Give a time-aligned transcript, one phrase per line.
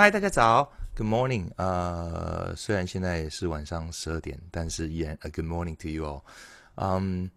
[0.00, 1.50] 嗨，大家早，Good morning。
[1.56, 6.22] 呃，虽然现在是晚上十二点，但是依然 a Good morning to you all。
[6.76, 7.28] 嗯，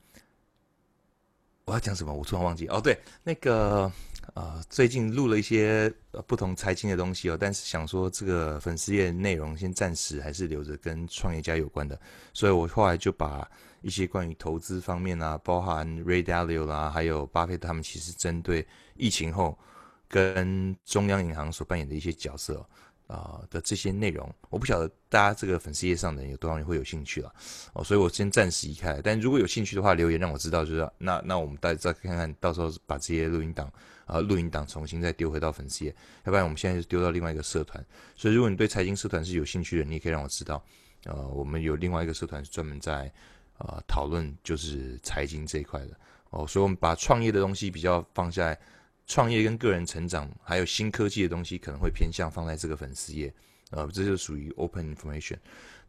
[1.66, 2.14] 我要讲什么？
[2.14, 2.68] 我突然忘记。
[2.68, 3.92] 哦，对，那个
[4.36, 5.92] 呃，最近录了一些
[6.28, 12.00] 不同财经的东西哦，但是想说这个粉丝页内容先暂时还是留着跟创业家有关的，
[12.32, 13.50] 所以我后来就把
[13.82, 18.68] 一些关于投资方面啊，包含 Ray Dalio 啦，还有巴菲特他们，其实针对
[18.98, 19.58] 疫情后。
[20.12, 22.64] 跟中央银行所扮演的一些角色
[23.08, 27.34] 啊的这些内容，我不晓得大家这个粉丝页上的人有多少人会有兴趣了
[27.74, 29.00] 哦，所以我先暂时移开。
[29.02, 33.72] 但如果有兴趣的话，留言让我知道，就是那那我们再再看看到时候把这些录音档
[34.06, 37.82] 啊录音档重新再丢回到粉丝页，要不然我们现在就丢到另外一个社团。
[38.18, 40.62] 所以如果你对财经社团是有兴趣的，你也可以让我知道。
[41.06, 43.12] 呃，我们有另外一个社团是专门在
[43.60, 45.98] 呃讨论就是财经这一块的
[46.32, 48.60] 哦，所以我们把创业的东西比较放在。
[49.08, 53.34] 创业跟个人成长，还有新科技的东西，可能会偏向放在这个粉丝页，
[53.72, 55.38] 呃，这就属于 open information。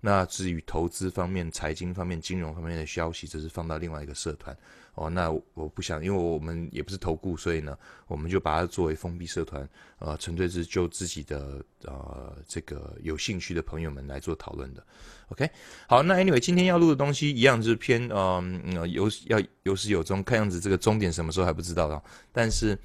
[0.05, 4.57] 那至于投资方面、财经方面、金融方面的消息，这是放到另外一个社团。
[4.95, 7.79] 哦，那我不想，因为我们也不是投顾，所以呢，
[8.09, 9.67] 我们就把它作为封闭社团，
[10.01, 14.85] 呃，纯粹是就自己的呃这个有兴趣的朋友们来做讨论的。
[15.29, 15.49] OK，
[15.87, 22.77] 好，那 Anyway，今天要录的东西一样就是偏嗯有要有始有终，看样子这个终点什么时候还不知道啊，但是。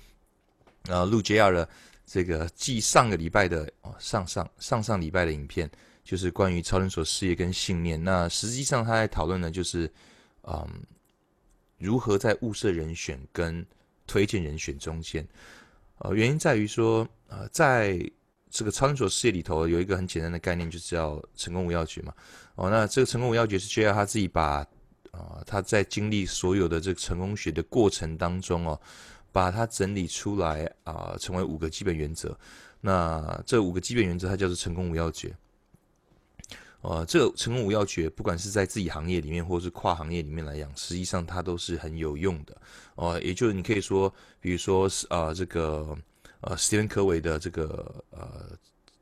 [0.87, 1.67] 呃，录 JR 的
[2.05, 5.69] 这个继上个礼拜的哦，上上上上礼拜的影片，
[6.03, 8.01] 就是关于超人所事业跟信念。
[8.01, 9.91] 那实际上他在讨论的，就是
[10.43, 10.65] 嗯，
[11.77, 13.65] 如何在物色人选跟
[14.05, 15.27] 推荐人选中间，
[15.97, 17.99] 呃，原因在于说，呃，在
[18.49, 22.13] 这个超人所事业里头有一个很简单的概念，就是叫成功无要诀嘛。
[22.55, 24.65] 哦，那这个成功无要诀是 JR 他自己把
[25.11, 28.79] 啊他在经历所有的这个成功学的过程当中哦。
[29.37, 32.35] 把它整理出来啊，成为五个基本原则。
[32.81, 35.31] 那这五个基本原则，它叫做成功五要诀。
[36.81, 42.57] 呃，这个成功五要诀，不管是在自己行业里面，或是跨行业里面来讲，实际上它都是很有用的。
[42.95, 45.95] 哦，也就是你可以说，比如说是啊，这个
[46.41, 48.57] 呃，史蒂芬科维的这个呃，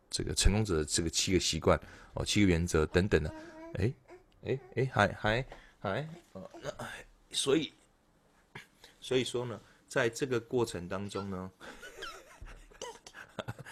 [0.09, 1.79] 这个成功者的这个七个习惯
[2.13, 3.33] 哦，七个原则等等的。
[3.75, 3.93] 哎
[4.43, 5.45] 哎哎，还还
[5.79, 6.69] 还哦，那
[7.31, 7.71] 所以
[8.99, 9.57] 所以说呢。
[9.95, 11.49] 在这个过程当中呢，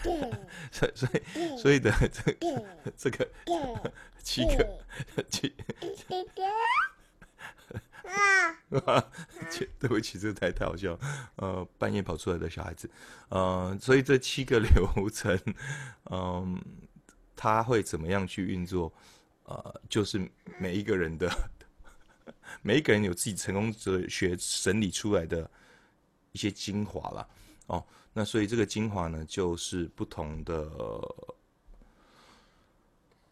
[0.72, 2.32] 所所以所以的这
[2.96, 3.28] 这个
[4.22, 4.78] 七个
[5.28, 5.54] 七
[8.86, 9.06] 啊，
[9.78, 10.98] 对不起，这个太太好笑，
[11.36, 12.88] 呃，半夜跑出来的小孩子，
[13.28, 15.38] 呃，所以这七个流程，
[16.10, 16.58] 嗯，
[17.36, 18.90] 他会怎么样去运作？
[19.42, 20.26] 呃，就是
[20.58, 21.30] 每一个人的
[22.62, 25.50] 每一个人有自己成功哲学整理出来的。
[26.34, 27.28] 一些精华了
[27.66, 30.68] 哦，那所以这个精华呢，就是不同的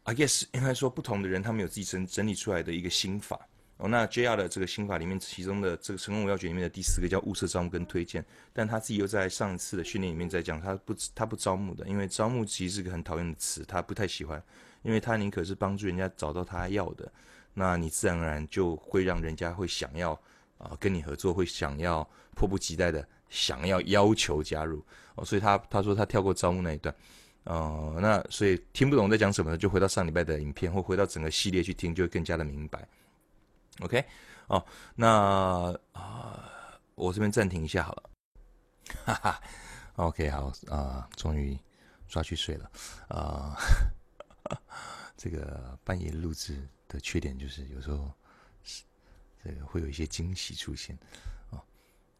[0.04, 3.38] ，I guess 应该说不同的人，他们有自己整整理出来的一个心法
[3.78, 3.88] 哦。
[3.88, 14.40] 那 JR 的这个心法里面，其中的这个成功五要诀里面的第四个叫物色、招募跟推荐，但他自己又在上一次的训练里面在讲，他不他不招募的，因为招募其实是个很讨厌的词，他不太喜欢，
[14.82, 17.12] 因为他宁可是帮助人家找到他要的，
[17.52, 20.16] 那你自然而然就会让人家会想要。
[20.62, 24.84] 啊，跟你合作会想要迫不及待的想要要求加入
[25.16, 26.94] 哦，所以他他说他跳过招募那一段，
[27.44, 29.58] 呃，那所以听不懂在讲什么呢？
[29.58, 32.86] 就回到上礼拜的影片或回到整个系列去听，就会更加的明白。
[33.80, 34.04] OK，
[34.46, 34.64] 哦，
[34.94, 38.10] 那啊，我这边暂停一下好了，
[39.04, 39.40] 哈哈
[39.96, 41.58] ，OK，好啊，终于
[42.06, 42.70] 抓去睡了
[43.08, 43.56] 啊，
[45.16, 46.56] 这个半夜录制
[46.86, 48.08] 的缺点就是有时候。
[49.44, 50.96] 这个会有一些惊喜出现，
[51.50, 51.60] 哦，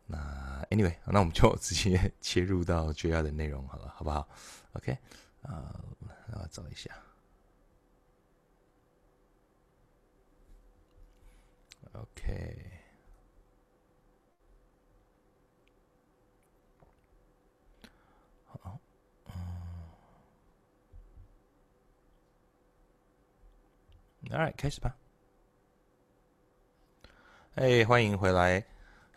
[0.07, 4.29] 那 anyway，那我们就直接 切入到 JR 的内容好了，好不好
[4.73, 4.99] ？OK，
[5.43, 5.85] 啊，
[6.33, 6.91] 我找一下
[11.93, 12.71] ，OK，
[18.47, 18.81] 好，
[19.27, 19.33] 嗯
[24.31, 24.97] ，All right，开始吧。
[27.55, 28.65] 哎，欢迎回来！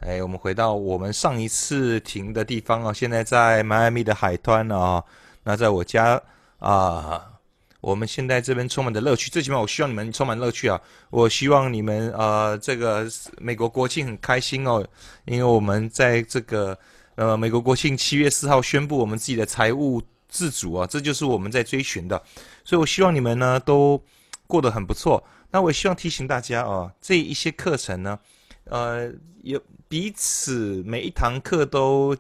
[0.02, 5.02] 哎，我们回到我们上一次停的地方啊，现在在迈阿密的海滩啊。
[5.44, 6.22] 那在我家
[6.60, 7.32] 啊，
[7.80, 10.82] 我们现在这边充满的乐趣，最起码我希望你们充满乐趣啊！
[11.12, 14.86] 我希望你们呃，这个美国国庆很开心哦，
[15.24, 16.78] 因为我们在这个
[17.16, 22.22] 呃美国国庆七月四号宣布我们自己的财务自主啊，这就是我们在追寻的，
[22.66, 24.04] 所以我希望你们呢都
[24.46, 25.24] 过得很不错。
[25.56, 28.20] 那我希望提醒大家哦，这一些课程呢，
[28.66, 29.10] 呃，
[29.42, 29.58] 有
[29.88, 32.14] 彼此每一堂课都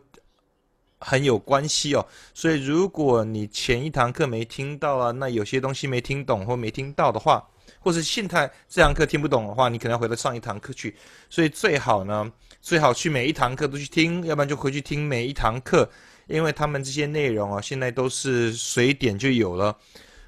[0.99, 2.07] 很有关系哦。
[2.33, 7.45] 所以如果你前一堂课没听到啊，那有些东西没听懂或没听到的话，
[7.81, 10.95] 或是现在这堂课听不懂的话，你可能要回到上一堂课去。
[11.29, 15.89] 所以最好呢，最好去每一堂课都去听，要不然就回去听每一堂课，
[16.27, 19.77] 因为他们这些内容啊，现在都是随点就有了。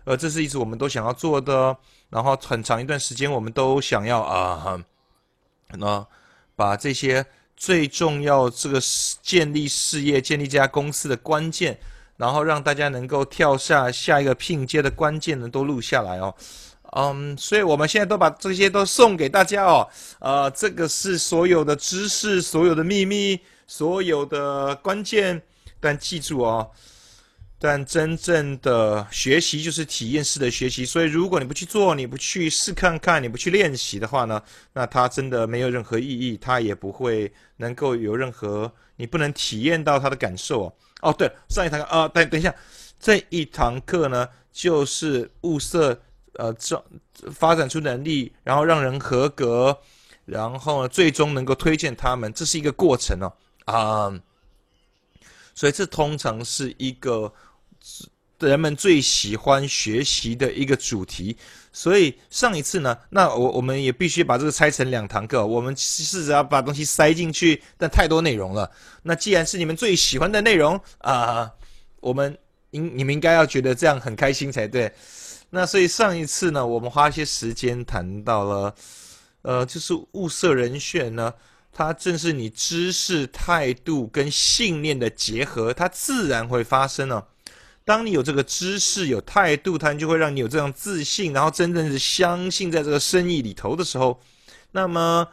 [0.04, 1.78] 呃，这是一直我们都想要做的，
[2.10, 4.84] 然后很长一段时间我们都想要啊，
[5.74, 6.06] 那
[6.56, 7.26] 把这些
[7.56, 8.80] 最重要这个
[9.22, 11.78] 建立事业、建立这家公司的关键，
[12.16, 16.34] 然后让大家能够跳下下一个拼接的关键呢，都录下来哦。
[16.94, 19.88] 嗯，所以我们现在都把这些都送给大家哦。
[20.20, 23.38] 呃，这个是所有的知识、所有的秘密、
[23.68, 25.42] 所有的关键。
[25.80, 26.72] 但记住哦，
[27.60, 30.86] 但真正的学习就是体验式的学习。
[30.86, 34.42] 所以如果你不去做，你不去试看看，你不去练习的话呢，
[34.74, 40.74] 那它真的没有任何意义，它也不会能够有任何，你不能体验到它的感受哦。
[41.02, 42.54] 哦，对，上一堂课啊，等等一下，
[43.00, 46.02] 这一堂课呢，就是物色。
[46.40, 46.86] 呃，这
[47.32, 49.76] 发展出能力，然后让人合格，
[50.24, 53.34] 然后，最终能够推荐他们，这是一个过程哦，
[53.66, 54.22] 啊，
[55.56, 57.34] 所以这通常是一个
[58.40, 61.38] 人们最喜欢学习的一个主题。
[61.72, 68.72] 所以上一次呢，那我我们也必须把这个拆成两堂课，我们试着要把东西塞进去，但太多内容了。
[69.04, 71.52] 那既然是你们最喜欢的内容啊，
[72.00, 72.36] 我们
[72.72, 74.92] 应你们应该要觉得这样很开心才对。
[75.52, 78.76] 那所以上一次呢，我们花一些时间谈到了，
[79.44, 81.32] 呃，就是物色人选呢，
[81.72, 87.24] 它正是你知识、态度跟信念的结合，它自然会发生哦。
[87.88, 94.20] 当你有这个知识、有态度，它就会让你有这样自信，然后真正是相信在这个生意里头的时候，
[94.74, 95.26] 那么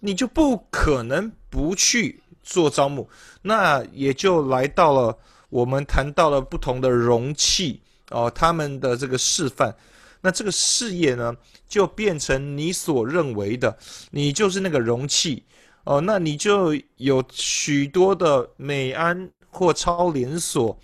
[0.00, 3.08] 你就不可能不去做招募。
[3.42, 5.16] 那也就来到了
[5.48, 7.80] 我们谈到了不同的容器。
[8.10, 9.72] 哦，他们的这个示范，
[10.20, 11.32] 那这个事业呢，
[11.68, 13.78] 就变成你所认为的，
[14.10, 15.44] 你就是那个容器
[15.84, 20.76] 哦，那你就有许多的美安或超连锁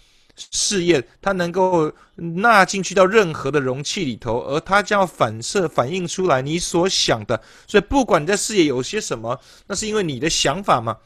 [0.52, 10.96] 试验，它能够纳进去到任何的容器里头，而它将要反射反映出来你所想的，所以不管你在事业有些什么，那是因为你的想法嘛，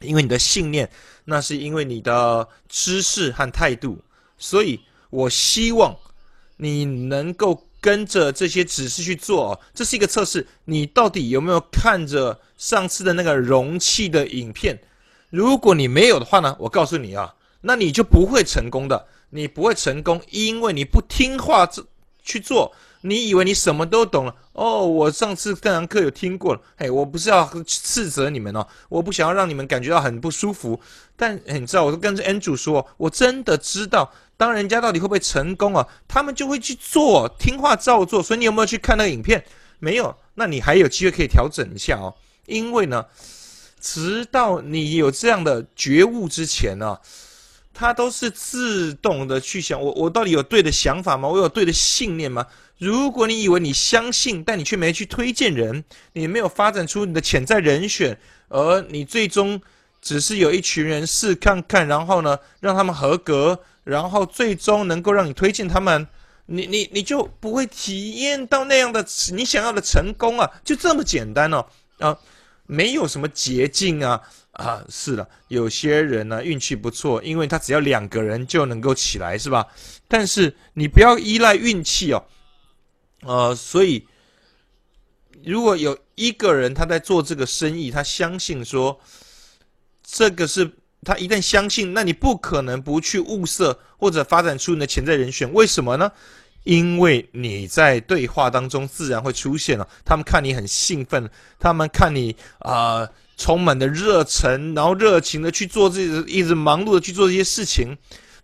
[0.00, 0.90] 因为你的信念，
[1.24, 3.98] 那是因为你的知识和态度，
[4.36, 4.80] 所以。
[5.12, 5.92] 我希望
[6.56, 14.80] 你能够跟着这些指示去做，这是一个测试，你到底有没有看着上次的那个容器的影片？
[15.28, 21.84] 如果你没有的话呢，我告诉你啊，那你就不会成功的，你不会成功，因为你不听话这
[22.22, 22.72] 去做，
[23.02, 24.86] 你以为你什么都懂了哦。
[24.86, 30.80] 我上次这堂课有听过了，嘿，我不是要斥责你们哦，我不想要让你们感觉到很不舒服，
[31.16, 34.12] 但你知道，我都跟着 N 主说，我真的知道。
[34.36, 35.86] 当人家到底会不会成功啊？
[36.08, 38.22] 他们就会去做，听话照做。
[38.22, 39.44] 所以你有没有去看那个影片？
[39.78, 42.14] 没有，那你还有机会可以调整一下哦。
[42.46, 43.04] 因为呢，
[43.78, 46.98] 直到你有这样的觉悟之前呢，
[47.72, 51.28] 他都是自动的去想：我我到底有对的想法吗？
[51.28, 52.46] 我有对的信念吗？
[52.78, 58.18] 如果你以为你相信，但你却没去推荐人，你没有发展出你的潜在人选，
[58.48, 59.60] 而你最终
[60.00, 63.60] 只是有一群人试看看，然后呢，让他们合格。
[63.82, 66.06] 然后最终能够让你推荐他们，
[66.46, 71.64] 你你你就不会体验到那样的你想要的成功啊，就这么简单哦
[71.98, 72.16] 啊，
[72.70, 74.20] 没有什么捷径啊
[74.52, 79.66] 啊，是的，有些人呢运气不错，因为他只要两个人就能够起来，是吧？
[80.06, 82.24] 但是你不要依赖运气哦，
[83.22, 84.06] 呃，所以
[85.44, 89.00] 如果有一个人他在做这个生意，他相信说
[90.02, 90.70] 这个是。
[91.02, 95.50] 他一旦相信，那你不可能不去物色或者发展出你的潜在人选。
[95.54, 96.12] 为什么呢？
[96.64, 99.88] 因为你在对话当中自然会出现了。
[100.04, 107.96] 他们看你很兴奋，他们看你啊充满的热忱，然后热情的去做这一直忙碌的去做这些事情。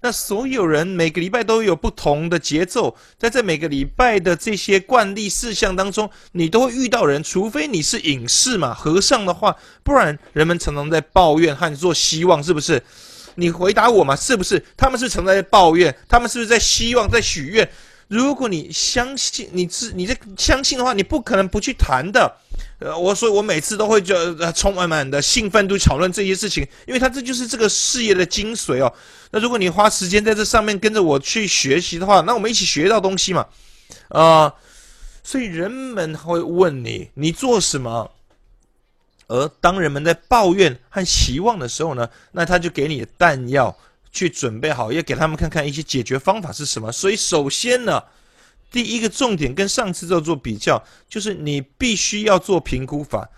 [0.03, 12.83] 那所有人每个礼拜都有不同的节奏，在这每个礼拜的这些惯例事项当中，你都会遇到人，除非你是隐士嘛，和尚的话，不然人们常常在抱怨和做希望，是不是？
[13.37, 14.63] 你回答我嘛，是不是？
[14.77, 17.69] 他们是常在抱怨，他们是不是在希望，在许愿？
[18.09, 22.37] 如果你相信，你自你在相信的话，你不可能不去谈的。
[22.79, 28.93] 呃，我说我每次都会就呃充满满的兴奋度讨论这些事情，因为它这就是这个事业的精髓哦。
[29.31, 33.47] 那如果你花时间在这上面跟着我去学习的话，那我们一起学到东西嘛。
[34.09, 34.55] 啊，
[35.23, 38.11] 所以人们会问你，你做什么？
[39.29, 43.77] 而当人们在抱怨和期望的时候呢，那他就给你弹药
[44.17, 46.91] 去准备好，要给他们看看一些解决方法是什么。
[46.91, 48.03] 所以首先呢，
[48.73, 53.29] 第一个重点跟上次在做比较，就是你必须要做评估法，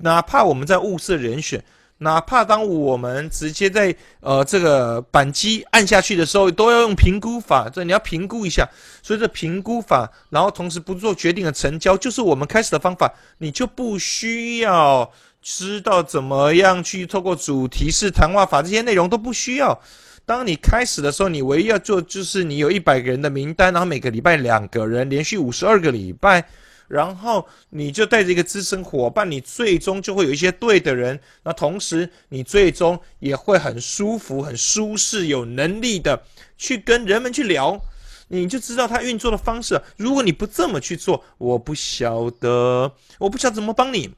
[0.00, 1.62] 哪怕我们在物色人选。
[1.98, 8.68] 哪怕当我们直接在呃这个扳机按下去的时候，都要用评估法，这你要评估一下。
[9.00, 13.14] 所以这评估法，然后同时不做决定的成交，就是我们开始的方法。
[13.38, 15.10] 你就不需要
[15.40, 19.80] 知道怎么样去透过主题式谈话法这些内容都不需要。
[20.26, 26.46] 当你开始的时候，你唯一要做就是你有一百个人的名单，然后每个礼拜两个人，连续五十二个礼拜。
[26.86, 31.18] 然后你就带着一个资深伙伴，你最终就会有一些对的人。
[31.42, 36.22] 那同时，你最终也会很舒服、很舒适、有能力的
[36.58, 37.80] 去跟人们去聊，
[38.28, 39.80] 你就知道他运作的方式。
[39.96, 44.14] 如果你不这么去做，我不晓得，我不晓得怎么帮你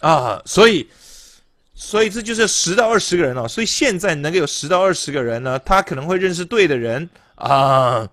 [0.00, 0.40] 啊。
[0.46, 0.88] 所以，
[1.80, 3.46] 所以这就是十到二十个人哦。
[3.46, 8.08] 所以现在能够有十到二十个人呢，他可能会认识对的人啊，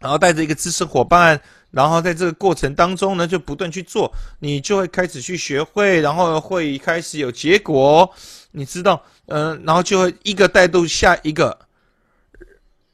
[0.00, 1.40] 然后带着一个支持伙伴。
[1.70, 8.08] 然后在这个过程当中呢，就不断去做，你就会开始去学会，然后会开始有结果，
[8.52, 11.58] 你知道，嗯，然后就会一个带动下一个，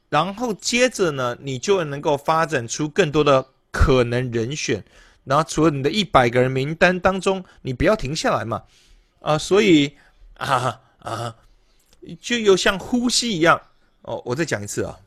[0.09, 4.83] 然后接着呢，你就能够发展出更多的可能人选，
[5.25, 8.63] 然后除了你的一百个人名单当中，你不要停下来嘛，
[9.21, 9.97] 啊，所以
[10.35, 11.37] 啊啊，
[12.21, 13.61] 就有像呼吸一样，
[14.03, 14.99] 哦，我再讲一次啊。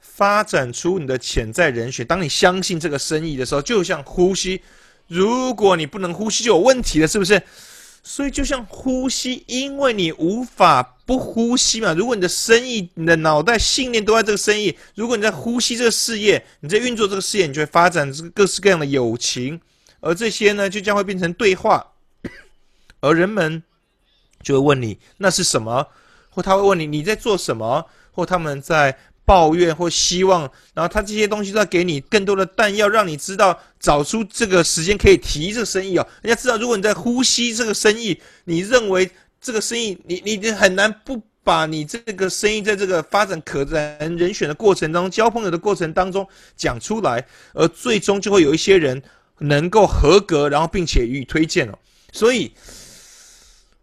[0.00, 2.04] 发展出你的潜在人选。
[2.04, 4.60] 当你相信这个生意的时候，就像呼吸。
[5.06, 7.40] 如果你不能呼吸，就有问题了，是不是？
[8.02, 11.92] 所以就像呼吸，因为你无法不呼吸嘛。
[11.92, 19.60] 如果你的生意、你的脑袋、信念都在这个生意，如果你在呼吸这个事业，你在运作这个事业，你就会发展各式各样的友情，
[20.00, 21.86] 而这些呢，就将会变成对话。
[23.00, 23.62] 而人们
[24.42, 25.86] 就会问你那是什么，
[26.30, 28.98] 或他会问你你在做什么，或他们在。
[29.28, 36.08] 抱怨或希望，然后他这些东西都要给你更多的弹药，让你知道找出这个时间可以提这个生意哦。
[36.22, 46.26] 人家知道，如果你在呼吸这个生意，你认为这个生意，你你很难不把你这个生意在这个发展可人人选的过程当中，交朋友的过程当中
[46.56, 49.02] 讲出来，而最终就会有一些人
[49.40, 51.78] 能够合格，然后并且予以推荐了。
[52.12, 52.50] 所以，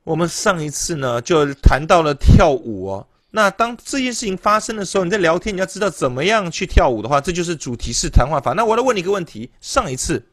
[0.05, 3.07] 我们上一次呢就谈到了跳舞哦。
[3.31, 8.53] 那当这件事情发生的时候，你在聊天，你要知道怎么样去跳舞的话，这就是主题式谈话法。
[8.53, 10.23] 那我来问你一个问题：上一次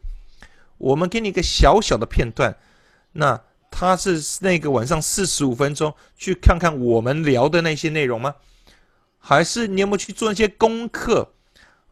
[0.79, 2.57] 我们给你一个小小的片段，
[3.13, 8.37] 那他是那个晚上四十五分钟，去看看我们聊的那些内容吗？
[9.19, 11.33] 还是你有没有去做一些功课？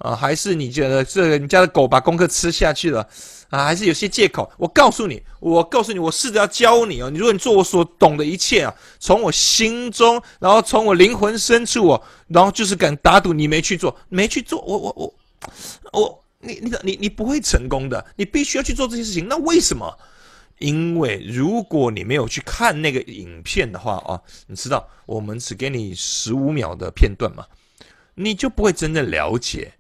[0.01, 3.07] 啊，还是你觉得这个你家的狗把功课吃下去了？
[3.51, 4.51] 啊，还是有些借口。
[4.57, 7.11] 我告诉你，我告诉你，我试着要教你哦。
[7.11, 15.15] 你如果你做我所懂的一切啊，从我心中，然后从我灵魂深处哦，然后就是敢打赌你没去做，没去做，我我我
[15.93, 18.05] 我，你你你你不会成功的。
[18.17, 19.29] 你必须要去做这些事情。
[19.29, 19.99] 那为什么？
[20.61, 27.45] 因为如果你没有去看那个影片的话啊，你知道我们只给你十五秒的片段嘛，
[28.15, 29.73] 你就不会真正了解。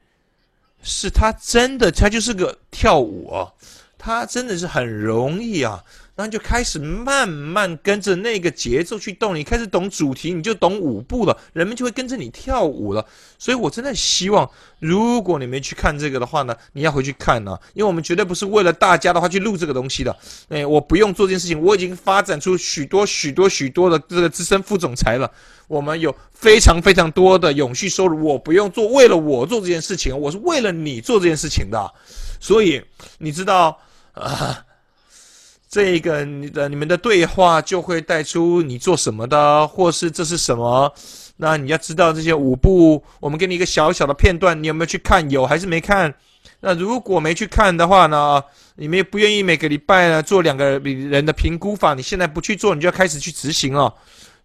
[0.83, 3.31] 是他真的，他就是个跳舞。
[3.31, 3.53] 啊，
[3.99, 5.85] 他真的是很容易啊，
[6.21, 13.03] 然后就开始慢慢跟着那个节奏去动，你开始懂主题，你就懂舞步了，人们就会跟着你跳舞了。
[13.39, 14.51] 所以我真的希望，
[14.81, 20.15] 如果你没去看这个的话呢，你要回去看呢，因为我们绝对不是为了大家的话去录这个东西的。
[20.51, 25.33] 哎，我不用做这件事情，我已经发展出许多许多许多的这个资深副总裁了。
[25.69, 31.91] 我们有非常非常多的永续收入，我不用做，为了我做这件事情，我是为了你做这件事情的，
[32.39, 32.83] 所以
[33.17, 33.79] 你知道
[34.13, 34.67] 啊，
[35.71, 40.93] 这个你的你们的对话就会带出你做什么的，或是这是什么？
[41.37, 45.31] 那你要知道这些舞步，我们给你一个小小的片段，你有没有去看？
[45.31, 46.13] 有还是没看？
[46.59, 48.43] 那如果没去看的话呢？
[48.75, 53.95] 你们也不愿意每个礼拜呢做两个人的评估法，你现在不去做，你就要开始去执行了。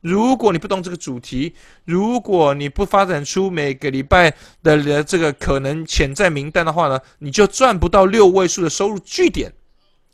[0.02, 1.56] 如果你不懂这个主题，
[1.86, 9.52] 如果你不发展出每个礼拜的这个可能潜在名单的话呢，你就赚不到六位数的收入据点。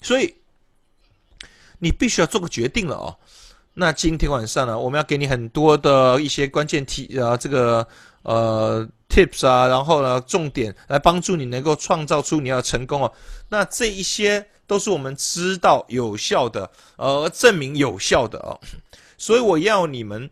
[0.01, 0.33] 所以
[1.81, 3.17] 你必须要做个决定了哦。
[3.73, 7.87] 那今天晚上呢，我们要给你很多的一些关键题啊，这个
[8.21, 13.11] 呃 tips 啊，然后呢重点来帮助你能够创造出你要成功哦。
[13.49, 18.59] 那这一些都是我们知道有效的，呃，证明有效的哦。
[19.17, 20.29] 所以我要你们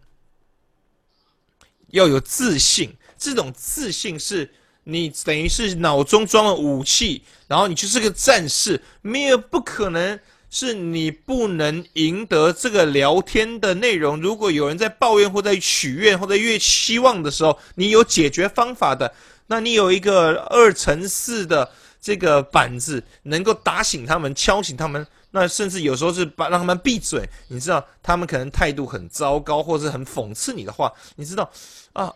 [1.87, 4.53] 要有自信，这种自信是
[4.83, 14.19] 你等于是脑中装了武器，然后你就是个战士，没有不可能是你不能赢得这个聊天的内容。
[14.19, 19.13] 如果有人在抱怨或在许愿或者越希望的时候，你有解决方法的，
[19.47, 25.05] 那你有一个二乘四的这个板子，能够打醒他们、敲醒他们。
[25.31, 27.29] 那甚至有时候是把让他们闭嘴。
[27.49, 31.51] 你知道，他们可能态度很糟糕，或者很讽刺你的话，你知道
[31.93, 32.11] 啊？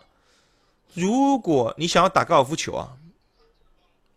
[0.96, 2.90] 如果你想要打高尔夫球啊，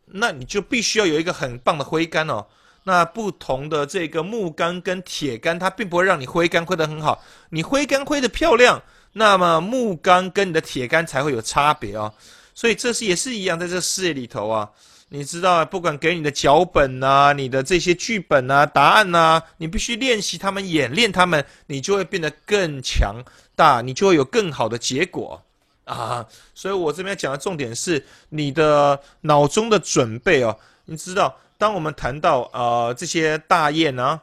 [0.07, 2.47] 那你就必须要有一个很棒的挥杆哦。
[2.89, 7.21] 那不同的这个木杆跟铁杆，它并不会让你挥杆挥得很好。
[7.51, 8.81] 你挥杆挥得漂亮，
[9.15, 12.15] 那么木杆跟你的铁杆才会有差别哦。
[12.55, 14.71] 所以这是也是一样，在这事业里头啊，
[15.09, 23.17] 你知道，不管给你的脚本呐，你的这些剧本呐、答案呐，你必须练习他们、演练他们，你就会变得更强
[23.57, 25.43] 大，你就会有更好的结果
[25.87, 26.25] 啊。
[26.55, 31.37] 所以我这边讲的重点是你的脑中的准备哦，你知道。
[31.59, 34.21] 当我们谈到呃这些大雁呢，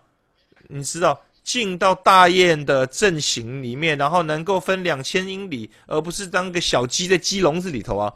[0.67, 8.13] 你知道进到大雁的阵型里面，然后能够分两千英里，而不是当个小鸡在鸡笼子里头啊，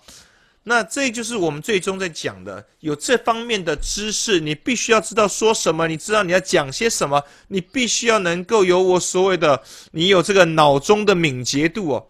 [0.63, 12.07] 那这就是我们最终在讲的，有这方面的知识，你必须要知道说什么，你知道你要讲些什么，你必须要能够有我所谓的，你有这个脑中的敏捷度哦，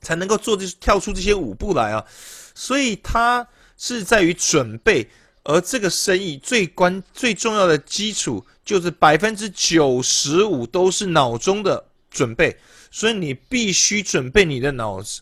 [0.00, 2.04] 才能够做这跳出这些舞步来啊，
[2.54, 3.46] 所以它
[3.78, 5.08] 是在于准备。
[5.48, 12.56] 而这个生意最关最重要的基础就是百分之九十五都是脑中的准备，
[12.90, 15.20] 所以你必须准备你的脑子，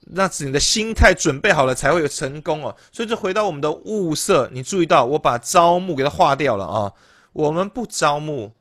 [0.00, 2.76] 那是你的心态准备好了才会有成功哦。
[2.92, 6.92] 所以，这回到我们的物色，你注意到我把招募给它划掉了啊。
[7.32, 8.52] 我们不招募，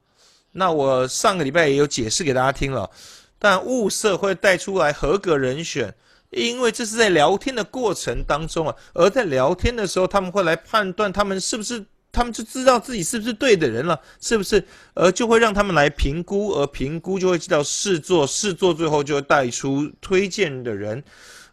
[0.54, 2.90] 那我上个礼拜也有解释给大家听了，
[3.38, 5.94] 但物色会带出来合格人选。
[6.36, 14.62] 因为这是在聊天的过程当中啊，而在聊天的时候，他们会来判断他们是不是，他们就知道自己是不是对的人了，是不是？
[14.94, 21.02] 而就会让他们来评估，而评估就会知道试做，试做最后就会带出推荐的人，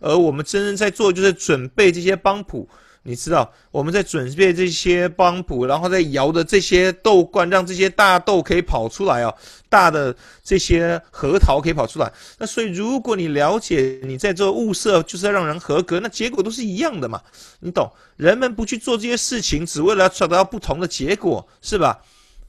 [0.01, 2.69] 而我们真正在做就是准备这些帮谱。
[3.05, 9.35] 你知道我们在准备这些帮补，然后在摇的这些豆罐，让这些大豆可以跑出来哦，
[9.69, 12.13] 大的这些核桃可以跑出来。
[12.39, 17.21] 那所以，如果你了解你在做物色，就是要让人合格，那结果都是一样的嘛，
[17.61, 17.91] 你懂？
[18.17, 22.01] 人们不去做这些事情，只为了要得到不同的结果，是吧？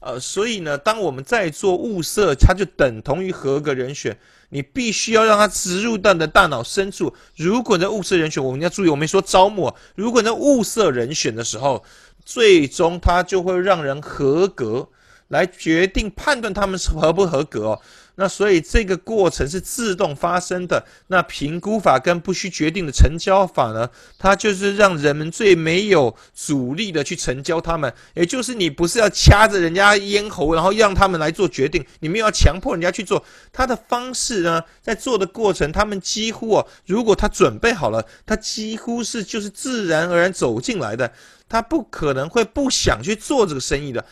[0.04, 4.14] 呃，所以呢，当我们在做物色，它就等同于合格人选。
[4.50, 7.12] 你必须要让它植入到你的大脑深处。
[7.36, 9.74] 如果在物色人选，我们要注意，我没说招募。
[9.96, 11.82] 如果在物色人选的时候，
[12.24, 14.86] 最终它就会让人合格，
[15.28, 17.80] 来决定判断他们是合不合格。
[18.16, 20.84] 那所以这个过程是自动发生的。
[21.08, 23.88] 那评估法跟不需决定的成交法呢？
[24.18, 27.92] 它就是让人们最没有阻力的去成交他们。
[28.14, 33.24] 也就是你不是要掐着人家咽喉，然后让他们来做决定，你们要强迫人家去做。
[33.52, 41.12] 他的方式呢，在做的过程，他们几乎哦，如果他准备好了，他几乎是就是自然而然走进来的。
[41.46, 44.04] 他不可能会不想去做这个生意的。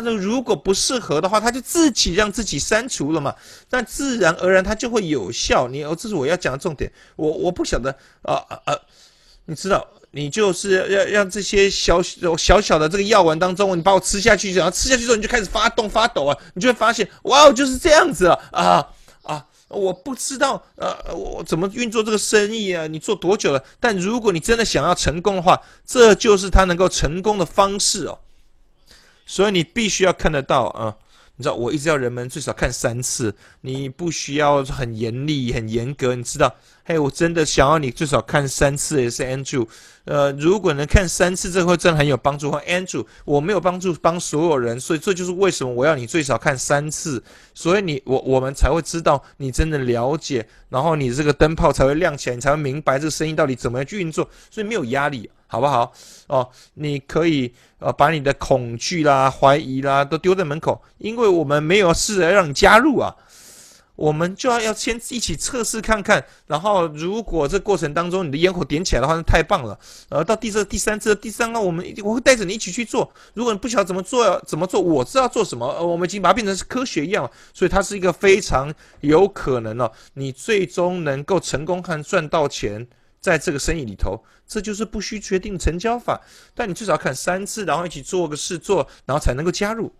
[0.00, 3.34] 说：“如果不适合的话，他就自己让自己删除了嘛。
[3.68, 5.68] 但自然而然，它就会有效。
[5.68, 6.90] 你哦，这是我要讲的重点。
[7.16, 8.74] 我我不晓得啊啊，
[9.44, 18.88] 你知道，你就是要让这些小小小的这个药丸当中，你把我吃下去，然后吃下去之后，你就开始发动发抖啊，你就会发现，哇哦，就是这样子啊啊
[19.24, 19.46] 啊！
[19.68, 22.86] 我不知道呃，我怎么运作这个生意啊？
[22.86, 23.62] 你做多久了？
[23.78, 28.18] 但如果你真的想要成功的话，这就是他能够成功的方式哦。”
[29.32, 30.94] 所以你必须要看得到啊！
[31.36, 33.34] 你知道，我一直要人们最少看三次。
[33.62, 36.54] 你不需要很严厉、很严格，你知道？
[36.84, 39.66] 嘿，我真的想要你最少看三次，也是 Andrew。
[40.04, 42.50] 呃，如果能看三次，这会真的很有帮助。
[42.50, 47.22] Andrew，我没有帮助帮所有人，所以这就是为什么我要你最少看三次。
[47.54, 54.28] 所以你我我们才会知道你真的了解，然后你这个灯泡才会亮起来，你才会明白这个声音到底怎么样去运作。
[54.50, 55.30] 所以没有压力。
[55.46, 55.92] 好不好？
[56.28, 63.14] 哦，你可以呃把你的恐惧啦、怀疑啦都丢在门口，因为我们没有试着让你加入啊，
[63.96, 66.24] 我们就要要先一起测试看看。
[66.46, 69.78] 然后如果这过程当中你的烟火点起来的话，那太棒了。
[70.08, 73.12] 呃，到第这第三次、第三个，我们我会带着你一起去做。
[73.34, 75.66] 如果你不晓得怎么做，怎么做，我知道做什么。
[75.66, 82.86] 呃，我们已经把它变成是科学一样，所以它是一个非常有可能哦，你最终能够成功和赚到钱。
[83.20, 86.20] 在这个生意里头，这就是不需决定成交法。
[86.56, 89.92] 但你至少看三次，然后一起做个试做，然后才能够加入。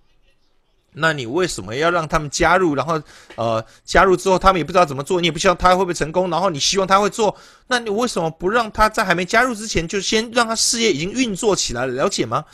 [0.94, 2.74] 那你为什么要让他们加入？
[2.74, 3.00] 然后，
[3.36, 6.28] 呃，加入之后他们也不知道怎么做，你也不希望他会不会成功。
[6.28, 7.34] 然后你希望他会做，
[7.68, 11.94] 那你为什么不让他在还没加入之前就先让他事业已经运作起来了？
[11.94, 12.44] 了解吗？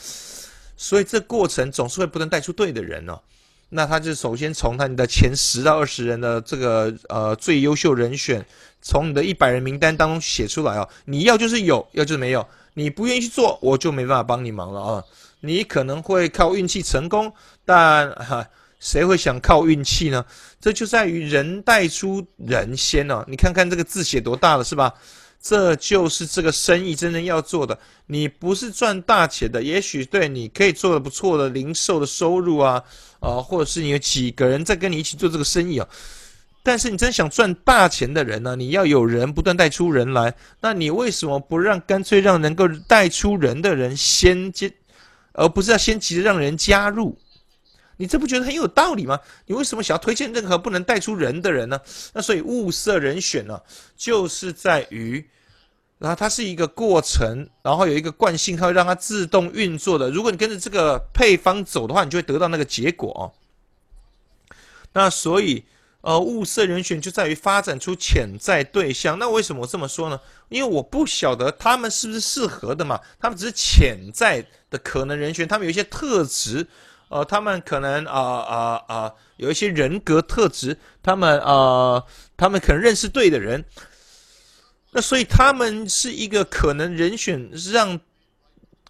[0.77, 3.19] 所以这过程总是会不断带出对的人哦。
[3.71, 8.43] 那他就首先从他你的前十到二十人的这个呃最优秀人选，
[8.81, 10.87] 从你的一百人名单当中写出来哦。
[11.05, 12.47] 你要就是有，要就是没有。
[12.73, 15.03] 你不愿意去做，我就没办法帮你忙了啊。
[15.41, 17.31] 你可能会靠运气成功，
[17.69, 18.43] 但哈，
[18.79, 20.25] 谁会想靠运气呢？
[20.59, 23.23] 这就在于人带出人先哦。
[23.27, 24.91] 你看看这个字写多大了，是吧？
[25.39, 27.77] 这就是这个生意真正要做的。
[28.07, 32.83] 你不是赚大钱的，也许对你可以做的不错的零售的收入啊，
[33.19, 35.87] 啊，或者是你有几个人在跟你一起做这个生意啊。
[36.63, 40.33] 但是你真想赚大钱的人呢，你要有人不断带出人来。
[40.59, 44.73] 那你为什么不让干脆让能够带出人的人先接，
[45.33, 47.15] 而不是要先急着让人加入？
[47.99, 49.19] 你这不觉得很有道理吗？
[49.45, 51.77] 你为什么想要推荐任何不能带出人的人呢？
[52.13, 53.61] 那所以物色人选呢，
[53.97, 55.27] 就是在于，
[55.97, 60.09] 然后它是一个过程，然后有一个惯性，它会让它自动运作的。
[60.09, 63.33] 如果你跟着这个配方走的话，你就会得到那个结果。
[64.93, 65.65] 那所以，
[65.99, 69.19] 呃，物色人选就在于发展出潜在对象。
[69.19, 70.17] 那为什么我这么说呢？
[70.47, 76.65] 因为我不晓得他们是不是适合的嘛，他们只是潜在的可能人选，他们有一些特质。
[77.09, 82.03] 呃，他们可能啊啊啊，有一些人格特质，他们呃，
[82.37, 83.65] 他们可能认识对的人，
[84.91, 87.99] 那所以他们是一个可能人选，让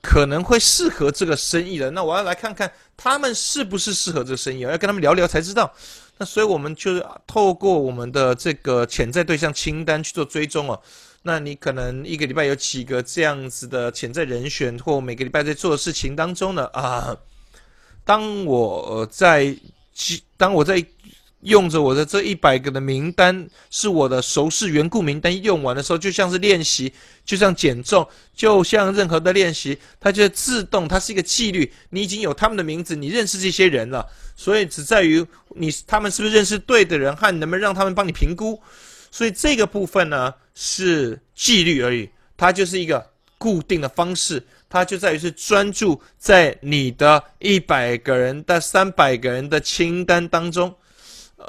[0.01, 1.89] 可能会适合这个生意的。
[1.91, 5.73] 那我要来看看他们是不是适合这个生意，要跟他们聊聊才知道。
[6.17, 10.77] 那所以我们就透过我们的这个潜在对象清单去做追踪哦。
[11.21, 17.15] 那你可能一个礼拜有几个这样子的潜在人选，或每个礼拜在做的事情当中呢啊。
[18.09, 19.55] 当我在
[20.35, 20.83] 当我在
[21.41, 26.91] 用着我的这一百个的名单，是我的熟视缘故名单用完的时候，就像是练习，
[27.23, 31.71] 就像减重，就像任何的练习，它就自动，它是一个纪律。
[31.91, 34.03] 你已经有他们的名字，你认识这些人了，
[34.35, 38.59] 所以只在于你他们是不是认识对的人，和能不能让他们帮你评估。
[39.11, 43.05] 所以这个部分呢是纪律而已，它就是一个
[43.39, 44.45] 固定的方式。
[44.69, 50.75] 它就在于是专注在你的一百个人的三百个人的清单当中，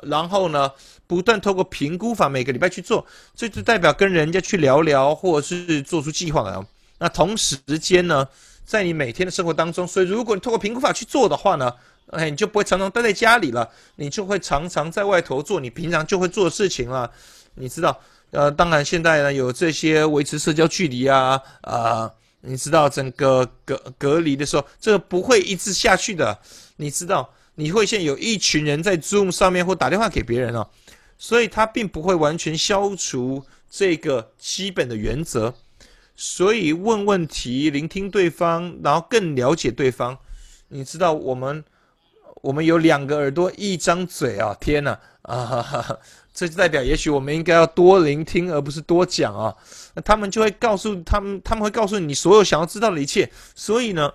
[0.04, 0.72] 然后呢，
[1.06, 3.04] 不断透过评估法每个礼拜去做，
[3.36, 6.66] 这就代表跟人家去聊聊，或者是做出计划来。
[6.98, 8.26] 那同时间呢，
[8.64, 11.70] 在你每天的生活当中，所以如果你透过评估法去做的话呢，
[12.12, 17.10] 哎，你就不会常常待在家里了，你就会常常在外头做你平常就会做的事情了。
[17.56, 18.00] 你知道，
[18.30, 22.10] 呃，当然现在呢有这些维持社交距离啊，啊。
[22.42, 26.38] 你知道整个隔隔离的时候，这个不会一直下去的。
[26.76, 30.66] 你知道，你会现在有一群人在 Zoom 上面或打电话给别人哦，
[31.18, 35.52] 所以它并不会完全消除这个基本的原则。
[36.16, 40.16] 所以问问题，聆听对方，然后更了解对方。
[40.68, 41.62] 你知道，我们
[42.40, 44.56] 我们有两个耳朵，一张嘴啊！
[44.58, 45.98] 天哪啊哈哈！
[46.40, 49.54] 这就代表，也许我们应该要多聆听，而不是多讲啊。
[49.92, 53.30] 那他们就会告诉他们，他们会告诉你所有想要知道的一切。
[53.54, 54.10] 所以呢，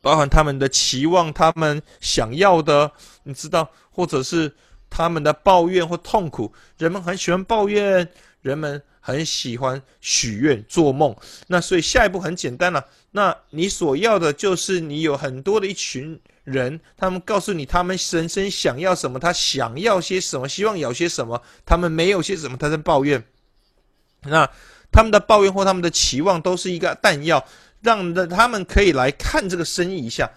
[0.00, 2.90] 包含他们的期望，他们想要的，
[3.22, 4.52] 你知道，或者是
[4.90, 6.52] 他们的抱怨或痛苦。
[6.76, 8.08] 人们很喜欢抱怨，
[8.40, 11.14] 人们很喜欢许愿、做梦。
[11.46, 12.84] 那所以下一步很简单了。
[13.12, 16.20] 那你所要的就是你有很多的一群。
[16.44, 23.24] 人，他们告诉你他们人生想要什么，他想要些什么，希望有些什么，他们没有些什么，他在抱怨。
[24.24, 24.48] 那
[24.90, 27.44] 他们的抱怨或他们的期望都是一个弹药，
[27.80, 30.30] 让的他们可以来看这个生意一下。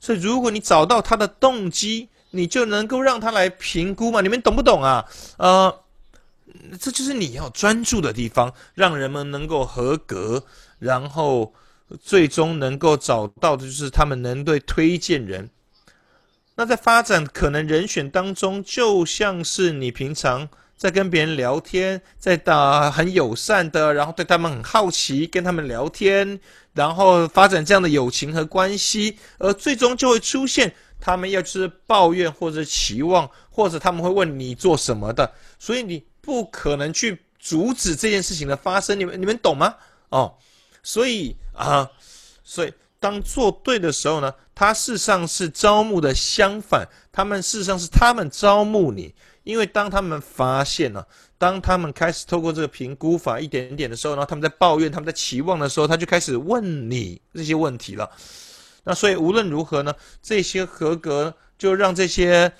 [0.00, 4.20] 所以，如果你找到他的动机，你就能够让他来评估嘛。
[4.20, 5.06] 你们懂不懂啊？
[5.38, 5.80] 呃，
[6.78, 10.44] 这就是你要专注的地方，让人们能够合格，
[10.78, 11.54] 然后。
[12.00, 15.48] 最终能够找到的就是他们能对推荐人。
[16.56, 26.40] 那在发展可能人选当中，就像是你平常在跟别人聊天，在打很友善的，然后对他们很好奇，跟他们聊天，
[26.74, 38.98] 然后发展这样的友情和关系，而最终就会出现他们要是抱怨或者期望，或者他们会问你做什么的，所以你不可能去阻止这件事情的发生。
[38.98, 39.76] 你们你们懂吗？
[40.08, 40.34] 哦。
[40.82, 41.90] 所以啊，
[42.44, 58.08] 所以当做对的时候呢，他事实上是招募的相反，他们事实上是他们招募你，因为当他们发现了，当他们开始透过这个评估法一点点的时候，然后他们在抱怨、他们在期望的时候，他就开始问你这些问题了。
[58.84, 59.92] 那所以无论如何呢，
[60.22, 62.52] 这些合格就让这些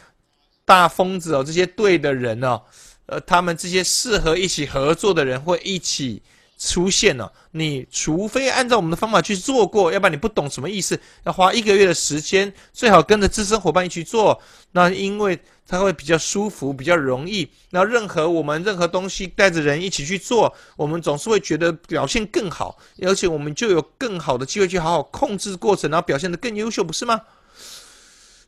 [0.64, 2.62] 大疯子哦，这些对的人哦，
[3.06, 6.20] 呃，他们这些适合一起合作的人会一起。
[6.58, 7.32] 出现了。
[7.52, 11.00] 你除非按照我们的方法去做过，要不然你不懂什么意思。
[11.24, 14.40] 要花一个月的时间，最好跟着资深伙伴一起做。
[14.72, 17.48] 那因为它会比较舒服，比较容易。
[17.70, 27.20] 那任何我们任何东西带着人一起去做，我们总是会觉得表现更好，而且我们就有更好的机会去好好控制过程，然后表现得更优秀，不是吗？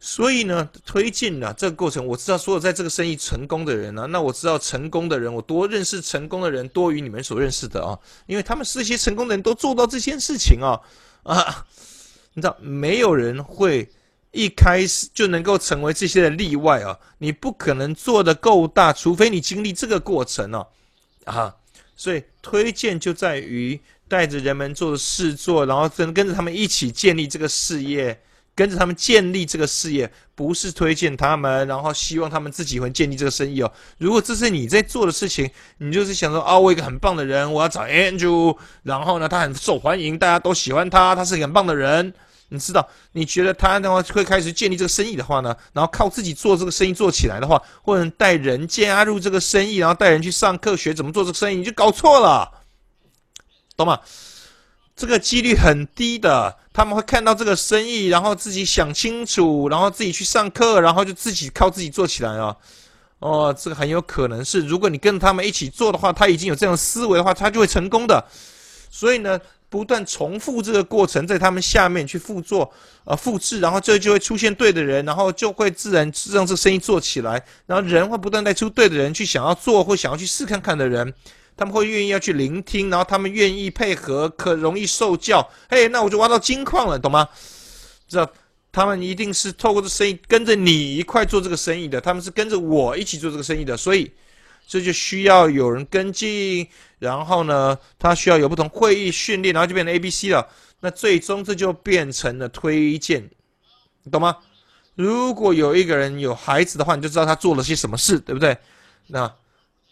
[0.02, 10.80] 所以呢，推进呢这个过程，我知道所有在这个生意成功的人呢，那我知道成功的人，我多认识成功的人多于你们所认识的啊，因为他们是一些成功的人都做到这件事情啊
[11.22, 11.66] 啊，
[12.32, 13.86] 你知道没有人会
[14.30, 20.66] 一开始就能够成为这些的例外啊，你不可能做得够大，除非你经历这个过程哦
[21.26, 21.54] 啊，
[21.94, 28.18] 所以推荐就在于带着人们做事做，然后跟跟着他们一起建立这个事业。
[28.60, 33.72] 跟着他们建立这个事业，不是推荐他们，然后希望他们自己会建立这个生意哦。
[33.96, 42.12] 如果这是你在做的事情，你就是想说，啊，我一个很棒的人，我要找 Andrew，然后呢，他很受欢迎，大家都喜欢他，他是很棒的人。
[42.50, 52.50] 你知道，你觉得他的话会开始建立这个生意的话呢，然后靠自己做这个生意做起来的话，或者带人加入这个生意，然后带人去上课学怎么做这个生意，你就搞错了，
[53.74, 54.00] 懂吗？
[54.96, 62.54] 这个几率很低的，他们会看到这个生意，然后自己想清楚，然后自己去上课，然后就自己靠自己做起来啊。
[63.20, 68.22] 哦，这个很有可能是，如果你跟他们一起做的话，他已经有这样思维的话，他就会成功的。
[68.90, 72.70] 所以呢，不断重复这个过程，在他们下面去复做，
[73.04, 81.14] 呃，复制，然后这就会出现对的人，然后就会自然让这生意做起来，然后人会不断带出对的人去想要做或想要去试看看的人。
[81.60, 85.46] 他们会愿意要去聆听，然后他们愿意配合，可容易受教。
[85.68, 87.28] 嘿，那我就挖到金矿了，懂吗？
[88.08, 88.26] 知道
[88.72, 94.10] 他们一定是透过这生意跟着你一块做这个生意的，他们是跟着我一起做这个生意的，所以
[94.66, 96.66] 这就需要有人跟进。
[96.98, 100.48] 然后呢，他需要有不同会议训练，然后就变成 A、B、C 了。
[100.80, 103.28] 那最终这就变成了推荐，
[104.10, 104.38] 懂吗？
[104.94, 108.56] 如果有一个人有孩子的话，你就知道他做了些什么事，对不对？
[109.08, 109.30] 那。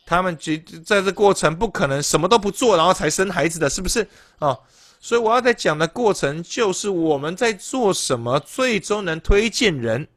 [0.09, 4.57] 他们觉在这过程不可能什么都不做，然后才生孩子的是不是啊？
[5.01, 10.09] 所以我要在讲的过程就是我们在做什么，最终能推荐人，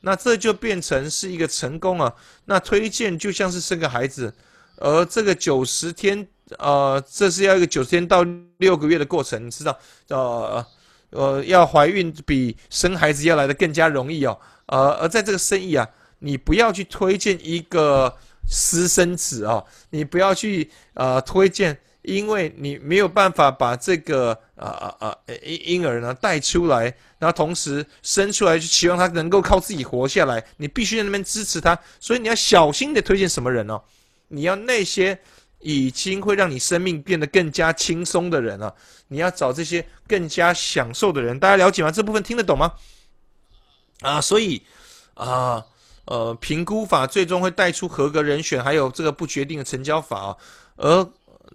[0.00, 2.12] 那这就变成是一个成功啊。
[2.46, 4.34] 那推荐就像是生个孩子，
[4.78, 6.26] 而这个九十天，
[6.58, 10.66] 呃，这是要一个九十天到六个月的过程，你知道，呃
[11.10, 14.36] 呃，要怀孕比生孩子要来的更加容易哦。
[14.66, 18.12] 呃，而在这个生意啊，你不要去推荐一个。
[18.46, 26.84] 私生子啊，你不要去呃推荐，因为你没有办法把这个呃呃呃婴婴儿呢带出来，
[27.18, 33.80] 然后同时生出来就期望他能够靠自己活下来，你必须在那边支持他，所以你要小心的推荐什么人哦，
[34.28, 35.18] 你要那些
[35.60, 38.72] 已经会让你生命变得更加轻松的人啊，
[39.08, 41.90] 你要找这些更加享受的人，大家了解吗？
[41.90, 42.72] 这部分听得懂吗？
[44.00, 44.62] 啊，所以
[45.14, 45.64] 啊。
[46.06, 50.36] 呃评估法最终会带出合格人选，还有这个不决定的成交法啊，
[50.76, 51.10] 而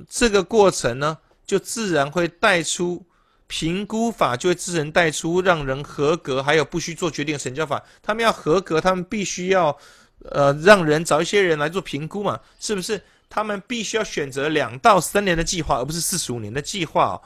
[0.07, 3.05] 这个过程呢，就自然会带出
[3.47, 7.83] 评估法，就会自然带出让人合格，还有不需做决定的成交法。
[8.01, 9.77] 他们要合格，他们必须要
[10.31, 13.01] 呃让人找一些人来做评估嘛，是不是？
[13.29, 17.21] 他们必须要选择两到三年的计划，而不是四十五年的计划哦。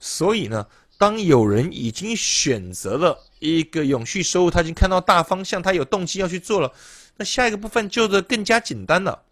[0.00, 0.66] 所以呢。
[0.96, 6.72] 当有人已经选择了一个永续收入，他已经看到大方向，他有动机要去做了，
[7.16, 9.22] 那下一个部分就是更加简单了。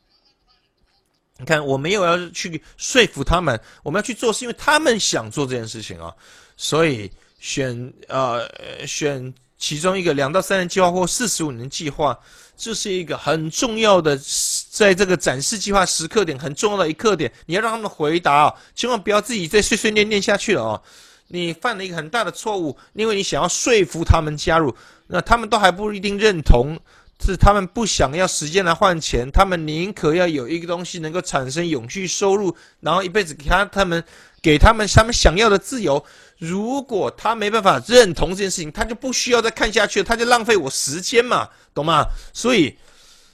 [1.38, 6.14] 你看，我没有要去说服他们，我们要去做，是因为他们想做这件事情啊。
[6.56, 8.46] 所以选呃
[8.86, 12.16] 选其中一个两到三年计划或四十五年计划，
[12.56, 14.16] 这是一个很重要的，
[14.70, 20.82] 在这个展示计划时刻点很重要的一刻点，你要让他们回答啊，千万不要自己再碎碎念念下去了啊。
[21.34, 24.74] 你犯了一个很大的错误，因为你想要说服他们加入，
[25.06, 26.78] 那他们都还不一定认同，
[27.24, 34.04] 是他们不想要时间来换钱，他们宁可要有一个东西能够产生永续收入，然后一辈子给他他们
[34.42, 36.04] 给他们他们想要的自由。
[36.36, 42.04] 如果他没办法认同这件事情，他就不需要再看下去，他就浪费我时间嘛，懂吗？
[42.34, 42.76] 所以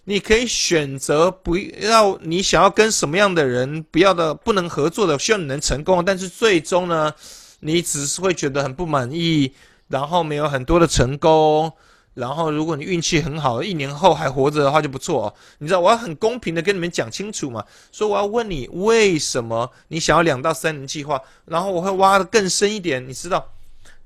[0.04, 7.12] 你可以选择不要你想要跟什么样的人不要的不能合作的，希望你能成功，但是最终呢？
[7.60, 9.52] 你只是会觉得很不满意，
[9.88, 11.72] 然后没有很多的成功，
[12.14, 15.34] 然后如果你运气很好，一年后还活着的话就不错。
[15.58, 23.52] 你知道我要很公平的跟你们讲清楚嘛，所以我要问你为什么你想要两到三年计划，然后我会挖的更深一点，你知道，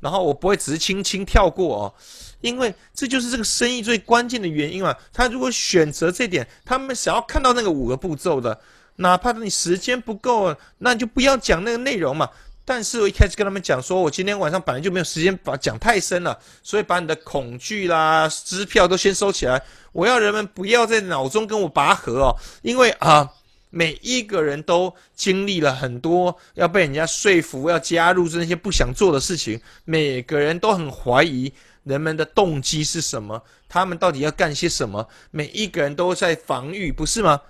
[0.00, 1.94] 然后我不会只是轻轻跳过哦，
[2.40, 4.94] 因为这就是这个生意最关键的原因嘛。
[5.12, 8.60] 他如果选择这点，他们想要看到那个五个步骤的。
[8.96, 12.28] 哪怕你时间不够，那就不要讲那个内容嘛。
[12.64, 19.60] 但是我一开始跟他们讲说，我今天晚上本来就没有时间把讲太深了，所以把你的恐惧啦、支票都先收起来。
[19.92, 23.28] 我要人们不要在脑中跟我拔河哦，因为啊，
[23.70, 37.40] 每一个人都经历了很多要被人家说服要加入这些不想做的事情，每个人都很怀疑人们的动机是什么，他们到底要干些什么，每一个人都在防御，不是吗？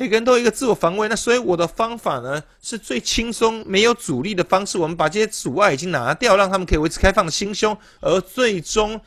[0.00, 4.78] 每个人都有一个自我防卫，那所以我的方法呢是最轻松、没有阻力的方式。
[4.78, 7.76] 我们把这些阻碍已经拿掉，让他们可以维持开放的心胸。
[8.00, 8.98] 而最终，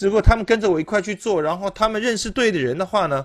[0.00, 3.24] 如果他们跟着我一块去做，然后他们认识对的人的话呢，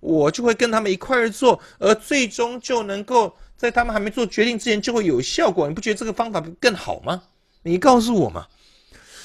[0.00, 5.66] 我就会跟他们一块儿做，而最终就能够在他们还没做决定之前就会有效果。
[5.66, 7.22] 你不觉得这个方法更好吗？
[7.62, 8.46] 你告诉我嘛。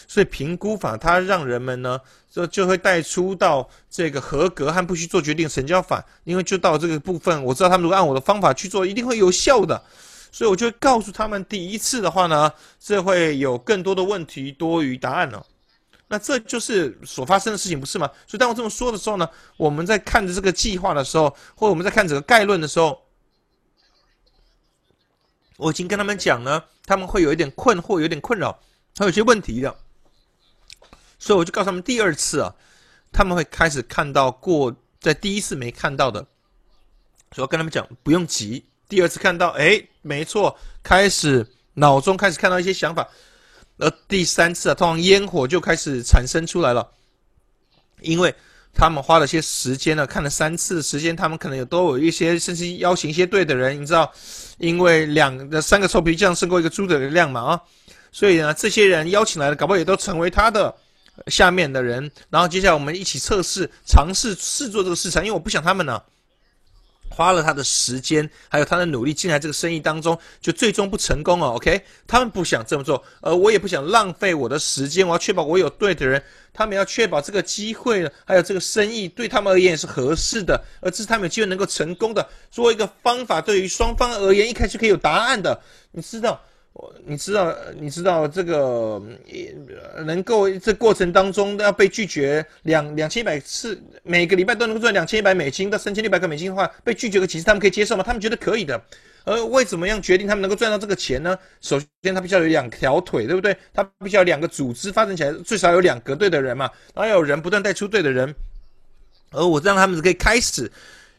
[0.07, 1.99] 所以评估法它让人们呢。
[2.29, 9.81] 就就会带出到这个合格和不需做决定成交法，因为就到这个部分，我知道他们如果按我的方法去做，一定会有效的，
[10.31, 15.43] 所以我就告诉他们，第一次的话呢，这会有更多的问题多于答案哦。
[16.09, 18.07] 那这就是所发生的事情，不是吗？
[18.27, 23.01] 所以当我这么说的时候呢，我们在看着这个计划的时候，或者我们在看整个概论的时候，
[25.55, 28.59] 我已经跟他们讲了，他们会有一点困惑，有点困扰，
[28.95, 29.75] 还有些问题的。
[31.19, 32.53] 所以我就告诉他们，第二次啊，
[33.11, 36.25] 他们会开始看到过在第一次没看到的，
[37.31, 43.07] 所以跟他们讲不用急，第二次看到，哎，没错，开始脑中开始看到一些想法，
[43.77, 46.87] 而第三次啊，通常烟火就开始产生出来了，
[48.01, 48.33] 因为
[48.73, 54.11] 他们花了些时间呢，看了三次时间，他们可能有都有一些，甚至邀请一些对的人，你知道，
[54.59, 57.61] 因为两三个臭皮匠胜过一个猪的量嘛啊，
[58.11, 60.75] 所以呢，这些人邀请来的，搞不好也都成为他的。
[61.25, 66.01] 下面的人，然后接下来我们一起测试、尝试试做这个市场，因为我不想他们呢
[67.09, 71.55] 花了他的时间，还有他的努力进来这个生意当中，就最终不成功哦。
[71.55, 76.21] OK，他们不想这么做，而我也不想浪费我的时间，我要确保我有对的人，
[76.53, 82.27] 他们要确保这个机会，还有这个生意对他们而言是合适的，而这是他们有机会能够成功的。
[82.51, 85.59] 做一个方法，对于双方而言，一开始可以有答案的，
[85.91, 86.39] 你知道。
[87.05, 89.01] 你知道，你知道这个
[90.05, 98.03] 能够这过程当中都要被拒绝两两千一百次，每个礼拜都能够赚两千一百美金到三千六百个美金的话，被拒绝个几次，他们可以接受吗？
[98.03, 98.81] 他们觉得可以的。
[99.23, 101.37] 而为怎么样决定他们能够赚到这个钱呢？
[101.59, 103.55] 首先，他必须要有两条腿，对不对？
[103.73, 108.33] 他必须要两个组织发展起来，最少有两个队的人嘛，然后有人不断带出队的人。
[109.31, 110.71] 而我让他们可以开始，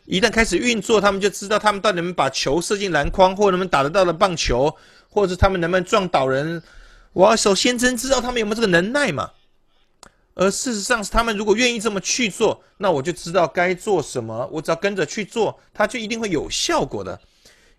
[0.08, 4.74] 一旦开始运作，他们就知道他们到底能把球射进篮筐，或能不能打得到的棒球。
[5.10, 6.62] 或者是他们能不能撞倒人？
[7.14, 9.30] 我要首先真知道他们有没有这个能耐嘛。
[10.34, 17.18] 而事实上是他们如果愿意这么去做，那我就知道该做什么，我只要跟着去做，它就一定会有效果的。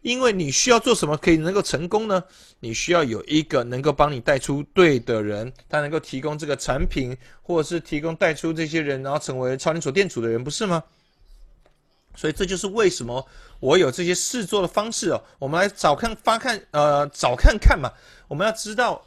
[0.02, 2.22] 因为你需要做什么可以能够成功呢？
[2.60, 10.84] 你需要有一个能够帮你带出对的人，他能够提供这个产品，或者是提供带出这些人，然后成为超连锁店主的人，不是吗？
[12.20, 13.26] 所以这就是为什么
[13.62, 15.24] 我有这些试做的方式哦。
[15.40, 17.90] 我们来找看发看，呃，找看看嘛。
[18.28, 19.02] 我们要知道，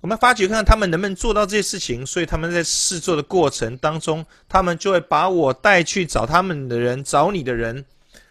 [0.00, 2.04] 我们发掘看看他们能不能做到这些事情。
[2.04, 7.76] 所以他们在试做的过程当中，他们就会把我带去找他们的人，找你的人，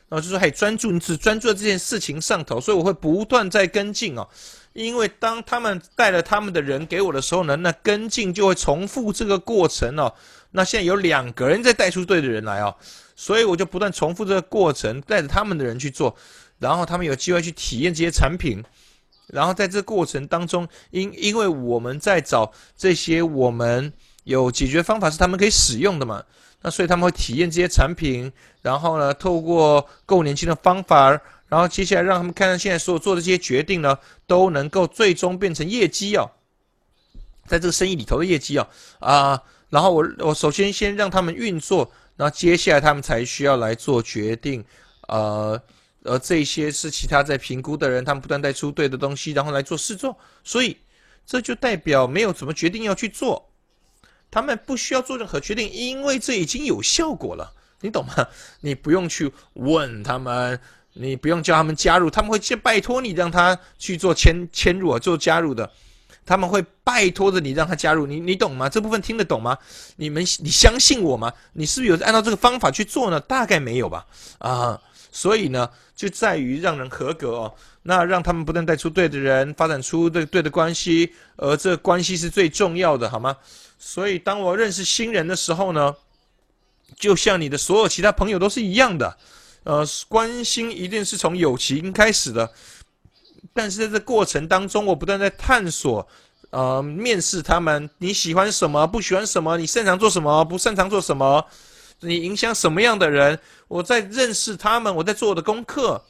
[0.10, 4.28] 然后就说：“嘿，专注，你只专注在这件事情上头。”所以我会不断在跟进哦。
[4.74, 10.14] 因为当他们带了他们的人给我的时候呢，那跟进就会重复这个过程哦。
[10.52, 12.76] 那现在有两个人在带出对的人来哦。
[13.20, 16.16] 所以我就不断重复这个过程，带着他们的人去做，
[16.60, 18.64] 然后他们有机会去体验这些产品，
[19.26, 23.92] 然后在这过程当中，因因为我们在找这些我们
[24.24, 26.24] 有解决方法是他们可以使用的嘛，
[26.62, 31.10] 那所以他们会体验这些产品，然后呢，透过够年轻的方法，
[31.48, 36.30] 然后接下来让他们看看现在所做的这些决定呢，都能够最终变成业绩哦，
[37.48, 38.68] 在这个生意里头的业绩哦，
[39.00, 41.92] 啊，然后我我首先先让他们运作。
[42.18, 44.66] 那接下来他们才需要来做决定，
[45.08, 45.62] 呃，
[46.04, 50.76] 而这些是其他在评估的人，他们不断带出对的东西，然后来做试做，所以
[51.26, 53.48] 这就代表没有怎么决定要去做，
[54.32, 58.28] 他们不需要做任何决定，因为这已经有效果了，你懂吗？
[58.62, 60.60] 你不用去问他们，
[60.94, 65.72] 你不用叫他们加入，他们会先拜托你让他去做迁迁入啊，做加入的。
[66.28, 68.68] 他们会拜托着你让他加入，你你懂吗？
[68.70, 69.58] 这部分听得懂吗？
[69.96, 71.34] 你们你相信我吗？
[71.54, 73.20] 你是不是有按照这个方法去做呢？
[73.22, 74.06] 大概没有吧。
[74.40, 74.80] 啊，
[75.12, 77.54] 所以呢，就在于让人合格哦。
[77.84, 83.38] 那让他们不断带出对的人，发展出对对的关系，而这关系是最重要的，好吗？
[83.80, 85.96] 所以当我认识新人的时候呢，
[86.98, 89.18] 就像你的所有其他朋友都是一样的。
[89.64, 92.50] 呃，关心一定是从友情开始的，
[93.54, 96.08] 但是在这过程当中，我不断在探索，
[96.50, 101.46] 呃，面试他们，你喜欢什么，不喜欢什么，你擅长做什么，不擅长做什么，
[102.02, 106.02] 你影响什么样的人，我在认识他们，我在做我的功课。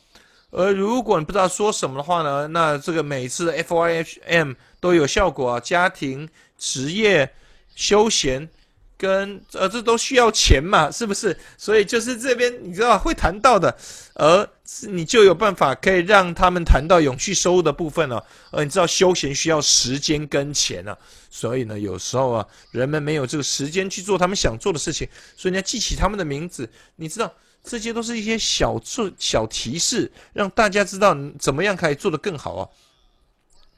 [0.51, 7.33] 而如果你不知道说什么的话呢，那这个每次 F Y H M 都有效果啊，家庭、职业、
[7.75, 8.49] 休闲。
[8.97, 11.37] 跟呃，这都需要钱嘛，是不是？
[11.57, 13.77] 所以就是这边你知道会谈到的，
[14.15, 14.49] 而
[14.89, 18.23] 你就有办法可以让他们谈到永续收入的部分了。
[18.51, 20.97] 而，你知道休闲需要时间跟钱啊，
[21.29, 26.67] 所以呢，有时候啊，人们没有这个时间去做他们想做的事情，所以你要记起他们的名字。
[26.95, 27.31] 你知道，
[27.63, 32.67] 这些都是一些小做小提示，让大家知道怎么样可以做得更好啊。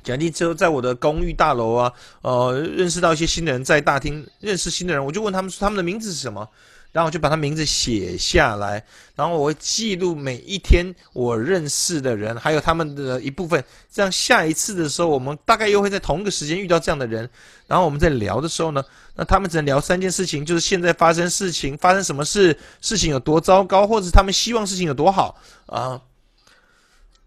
[0.04, 1.92] 奖励之后，在我的公寓大楼啊，
[2.22, 6.48] 呃，认识到一些新的人，在大厅认识新的人，我就问他们说他们的名字是什么，
[6.92, 8.84] 然后我就把他名字写下来，
[9.16, 17.30] 然后我会记录每一天我认识的人，还有他们的一部分，这样下一次的时候，我们大概又会在同一个时间遇到这样的人，
[17.68, 18.84] 然后我们在聊的时候呢，
[19.16, 25.38] 那他们只能聊三件事情，就是现在发生事情，发生什么事，事情有多糟糕，或者他们希望事情有多好
[25.68, 26.02] 啊。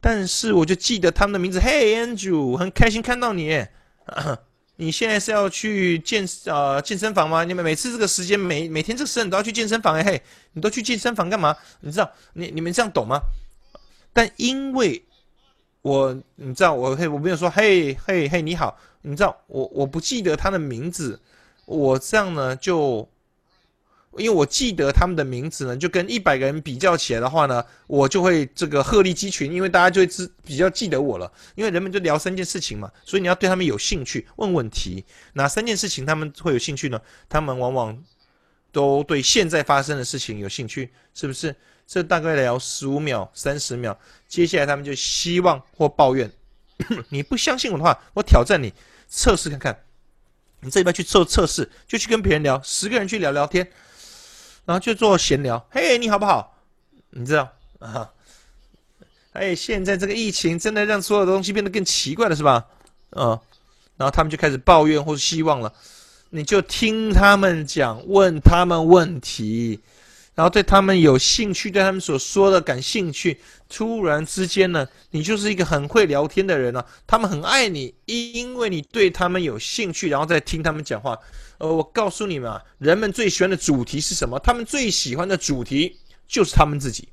[0.04, 3.64] 但是我就记得他们的名字，Hey Andrew，很开心看到你。
[4.74, 7.44] 你现在是要去健呃健身房吗？
[7.44, 10.20] 你们每次这个时间，每每天这个时间都要去健身房哎嘿，
[10.54, 11.56] 你都去健身房干嘛？
[11.82, 13.20] 你知道你你们这样懂吗？
[14.12, 15.04] 但因为
[15.82, 21.20] 我你知道我嘿我没有说嘿嘿嘿你好，你知道我我不记得他的名字，
[21.64, 23.08] 我这样呢就。
[24.18, 31.32] 因为我记得他们的名字呢，就跟一百个人比较起来的话呢，我就会这个鹤立鸡群，因为大家就会知比较记得我了。
[31.54, 35.04] 因为人们就聊三件事情嘛，所以你要对他们有兴趣，问问题。
[35.32, 37.00] 哪三件事情他们会有兴趣呢？
[37.28, 38.02] 他们往往
[38.70, 41.54] 都对现在发生的事情有兴趣，是不是？
[41.86, 43.98] 这大概聊十五秒、三十秒，
[44.28, 46.30] 接下来他们就希望或抱怨。
[47.10, 48.72] 你不相信我的话，我挑战你
[49.08, 49.78] 测试看看。
[50.60, 53.68] 你这边去做测试，就去跟别人聊，十个人去聊聊天。
[54.64, 56.56] 然后就做闲聊，嘿，你好不好？
[57.10, 58.10] 你知道啊？
[59.32, 62.66] 哎，现在这个疫情真的让所有的东西变得更奇怪了，是吧？
[63.10, 63.38] 嗯，
[63.96, 65.72] 然后他们就开始抱怨或者希望了，
[66.30, 69.80] 你就听他们讲，问他们问题，
[70.42, 73.38] 然后对他们有兴趣，对他们所说的感兴趣。
[73.68, 81.16] 突然之间呢，你就是一个很会聊天的人了，他们很爱你，因为你对他们有兴趣，然后再听他们讲话。
[81.58, 84.36] 呃，我告诉你们啊，人们最喜欢的主题是什么？
[84.40, 87.08] 他们最喜欢的主题就是他们自己，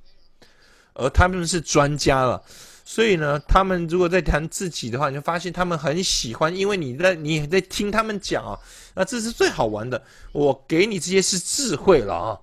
[0.95, 2.41] 而他们是专家了。
[2.84, 8.57] 所以呢，他们如果在谈自己的话，你就发现他们很喜欢，因为你在你在听他们讲啊，
[8.95, 10.03] 那这是最好玩的。
[10.32, 12.39] 我给你这些是智慧了啊，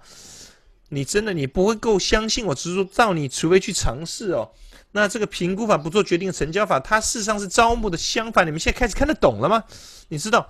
[0.88, 4.50] 你真的你不会够相信我，只是说照你，除非去尝试哦。
[4.92, 8.46] 那这个评估法不做决定成交法，它事实上是招募的相反。
[8.46, 9.64] 你们现在开始看得懂了吗？
[10.08, 10.48] 你知道？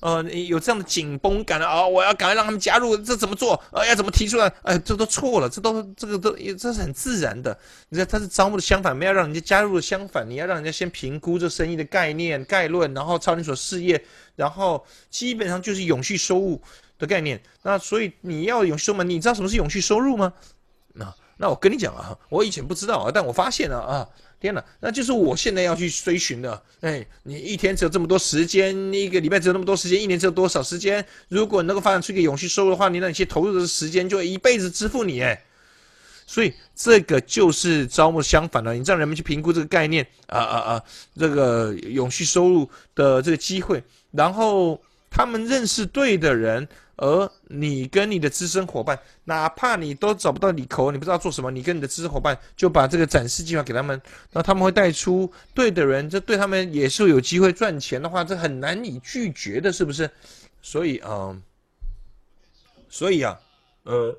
[0.00, 1.84] 呃，有这样的紧绷感啊！
[1.84, 3.60] 我要赶快让他们加入，这怎么做？
[3.72, 4.46] 呃，要怎么提出来？
[4.62, 7.58] 哎，这都错了，这都这个都这是很自然的。
[7.88, 10.24] 你知道，它是招募的相反，没有让人家加入的相反。
[10.30, 14.00] 你要让人家先评估这生意的概念概论，然后超你所事业，
[14.36, 16.62] 然后基本上就是永续收入
[16.98, 17.40] 的概念。
[17.62, 20.32] 那所以你要永续收入，你知道什么是永续收入吗？
[20.94, 24.08] 那那我跟你讲啊，我以前不知道啊，但我发现了啊。
[24.40, 26.62] 天哪，那就是我现在要去追寻的。
[26.80, 31.04] 哎，你一天只有这么多时间，一个礼拜只有那么多时间，一年只有多少时间？
[31.26, 35.20] 如果你能够发展出一个永续收入的话，你那些投入的时间就一辈子支付你。
[35.20, 35.42] 哎，
[36.24, 38.72] 所以这个就是招募相反了。
[38.74, 40.84] 你让人们去评估这个概念啊啊啊，
[41.18, 43.82] 这个永续收入的这个机会，
[44.12, 44.80] 然后
[45.10, 46.68] 他们认识对的人。
[46.98, 60.10] 而你跟你的资深伙伴，哪怕你都找不到理口，你不知道做什么，你跟你的资深伙伴就把这个展示计划给他们，那他们会带出对的人，这对他们也是有机会赚钱的话，这很难以拒绝的，是不是？
[60.60, 61.40] 所以啊，
[62.88, 63.40] 所以啊，
[63.84, 64.18] 呃，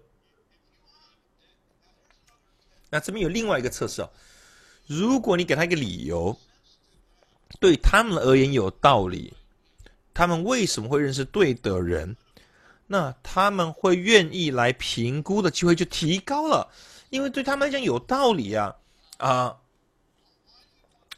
[2.89, 4.09] 那这边有另外一个测试啊，
[4.87, 6.33] 如果你给他一个理由，
[7.59, 9.33] 对他们而言有道理，
[10.13, 12.15] 他们为什么会认识对的人？
[12.91, 16.67] 那他们会愿意来评估的机会就提高了，
[17.11, 18.75] 因为对他们来讲有道理啊
[19.17, 19.55] 啊！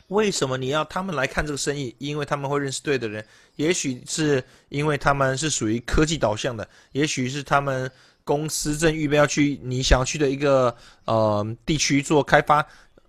[0.10, 1.96] 为什么你要他们来看这个生意？
[1.98, 7.90] 因为他们会认识对的人，也许是因为他们是属于科技导向的，也许是他们
[8.26, 12.60] 公司正预备要去你想要去的一个呃地区做开发，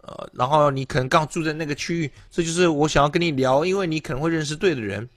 [0.02, 5.08] 呃，然后你可能刚住在那个区域，这就是我想要跟你聊，因为你可能会认识对的人。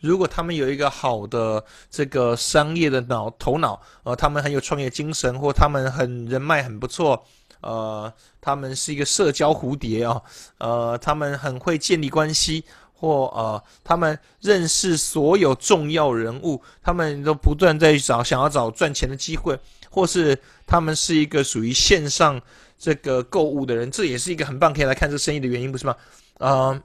[0.00, 7.24] 如果他们有一个好的这个商业的脑头脑，呃，他们很有创业精神，或他们很人脉很不错，
[7.60, 10.22] 呃，他们是一个社交蝴蝶啊，
[10.58, 19.58] 呃，他们很会建立关系，或呃，他们认识所有重要人物，他们都不断在找想要找赚钱的机会，
[19.90, 22.40] 或是他们是一个属于线上
[22.78, 25.96] 这个购物的人，这也是一个很棒可以来看这生意的原因，不是吗？
[26.38, 26.82] 啊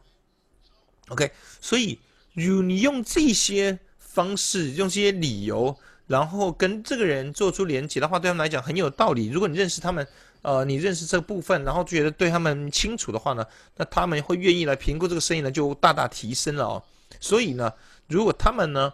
[1.09, 1.99] ，OK，所以
[2.43, 5.75] 如你用这些方式，用这些理由。
[6.07, 9.27] 然后跟这个人做出连接的话，对他们来讲很有道理。
[9.27, 10.05] 如果你认识他们，
[10.41, 13.45] 呃，你认识这部分，然后觉得对他们清楚的话呢，
[13.77, 16.83] 那他们会愿意来评估这个生意呢，就大大提升了哦。
[17.21, 17.71] 所以呢，
[18.09, 18.91] 如果他们呢，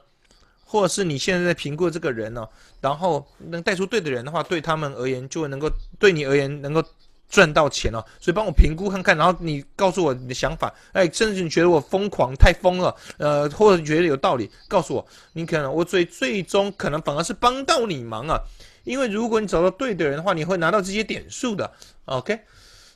[0.64, 2.48] 或者是你现在在评估这个人呢，
[2.82, 5.68] 然后能带出对的人的话，对他们而言就能够
[5.98, 6.84] 对你而言能够。
[7.30, 18.40] 赚到钱了，所以帮我评估看看，然后你告诉我你的想法，哎，甚至你觉得我疯狂太疯了，呃，或者觉得有道理，告诉我，你可能我最最终可能反而是帮到你忙啊，
[18.86, 21.70] 因为如果你找到对的人的话，你会拿到这些点数的
[22.06, 22.40] ，OK，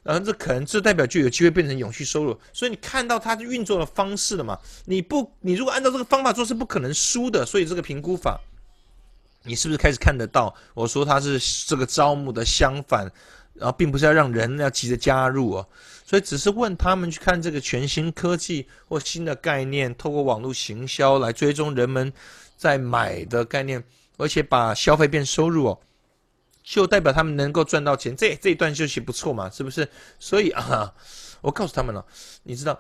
[0.04, 4.58] 然后这可能这代表就有机会变成永续收入，所以你看到它运作的方式了嘛？
[4.86, 8.40] 你不，你如果按照这个方法做是不可能输的，所以这个评估法，
[9.44, 10.56] 你是不是开始看得到？
[10.74, 13.12] 我说它是这个招募的相反。
[13.54, 15.68] 然后并不是要让人要急着加入哦，
[16.06, 22.12] 所以只是问他们去看这个全新科技或新的概念，透过网络行销来追踪人们
[22.58, 23.84] 在买的概念，
[24.18, 25.80] 而且把消费变收入哦，
[26.64, 28.16] 就代表他们能够赚到钱。
[28.16, 29.88] 这这一段休息不错嘛，是不是？
[30.20, 30.94] 所以 啊，
[31.42, 32.04] 我告诉他们了，
[32.44, 32.80] 你知道，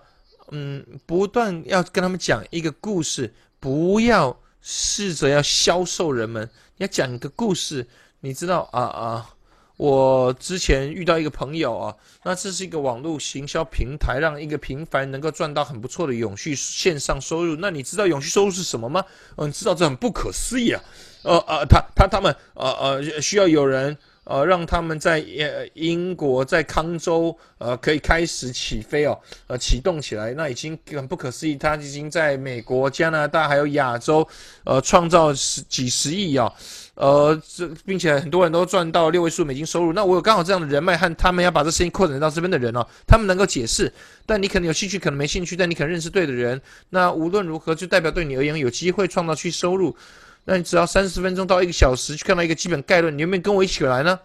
[0.52, 7.88] 嗯，不断要跟他们讲一个故事，不要试着要销售人们，你要讲一个故事，
[8.22, 9.36] 你知道啊啊。
[9.82, 17.56] 我之前遇到一个朋友啊，那这是一个网络行销平台，让一个平凡能够赚到很不错的永续线上收入。
[17.56, 19.04] 那你知道永续收入是什么吗？
[19.38, 20.84] 嗯，知道这很不可思议啊。
[21.24, 23.98] 呃呃，他他他们呃呃需要有人
[24.32, 31.56] 呃让他们在呃英国在康州呃可以开始起飞哦，呃启动起来，那已经很不可思议。
[31.56, 34.26] 他已经在美国、加拿大还有亚洲
[34.64, 36.52] 呃创造十几十亿啊。
[36.96, 39.92] 呃，这并且很多人都赚到六位数美金收入。
[39.94, 43.92] 那我有刚好这样的人脉和他们要把这事情扩展到这边的人哦，他们能够解释。
[44.26, 46.62] 但你可能有兴趣，可能没兴趣，但你可能认识对的人。
[46.90, 49.96] 那无论如何，就代表对你而言有机会创造去收入。
[50.44, 54.20] 那你只要三十分钟到一个小时去看到一个基本概论，你愿不愿意跟我一起来呢？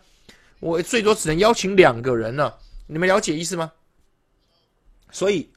[0.61, 3.71] 我最多只能邀请两个人了，你们了解意思吗？
[5.11, 5.49] 所以，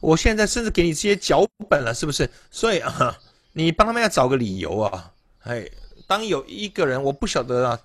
[0.00, 2.28] 我现在甚至给你这些脚本了，是不是？
[2.50, 3.16] 所以啊，
[3.52, 5.12] 你帮他们要找个理由啊。
[5.44, 5.68] 哎，
[6.06, 7.80] 当有一个人，我不晓得啊，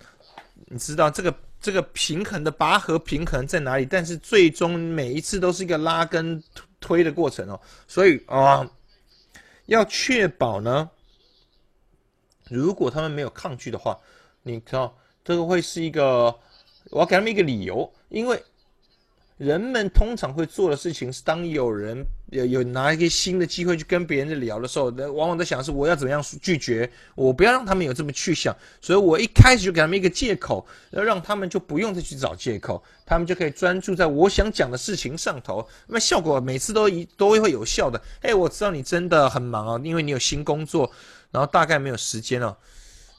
[0.66, 3.86] 你知道这个这个平衡的拔河平衡在哪里？
[3.86, 6.44] 但是最终每一次都是一个拉跟
[6.80, 8.68] 推的过程哦，所以啊，
[9.68, 10.90] 要确保呢，
[12.50, 13.97] 如果他们没有抗拒的话，
[14.43, 14.93] 你知道
[15.24, 16.36] 这个会是一个，
[16.89, 18.43] 我要给他们一个理由，因为。
[19.39, 38.02] 人们通常会做的事情是，当有人有有拿一个新的机会去跟别人聊的时候，往往在想是我要怎么样拒绝，我不要让他们有这么去想，所以我一开始就给他们一个借口，要让他们就不用再去找借口，他们就可以专注在我想讲的事情上头，那么效果每次都一都会有效的。
[38.20, 40.91] 哎，我知道你真的很忙啊，因为你有新工作，
[41.32, 42.58] 然后大概没有时间了。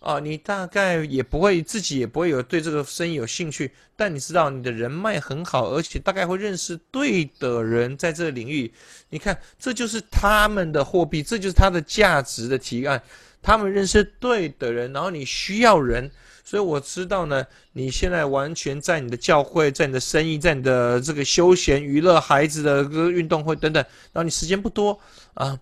[0.01, 8.73] 啊，你大概也不会自己也不会有对这个生意有兴趣，但你知道你的人脉很好，而且大概会认识对的人在这个领域。
[9.11, 13.03] 你看，这就是他们的货币，这就是它的价值的提案。
[13.43, 16.11] 他们认识对的人，然后你需要人，
[16.43, 23.85] 所以我知道呢，你现在完全在你的教会，在你的生意，在你的这个休闲娱乐、孩子的个运动会等等，
[24.15, 24.99] 然后你时间不多
[25.35, 25.59] 啊。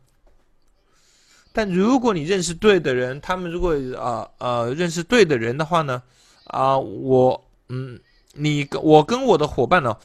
[1.58, 6.00] 但如果你认识对的人，他们如果啊呃认识对的人的话呢，
[6.44, 7.98] 啊我嗯
[8.34, 9.96] 你我跟我的伙伴呢，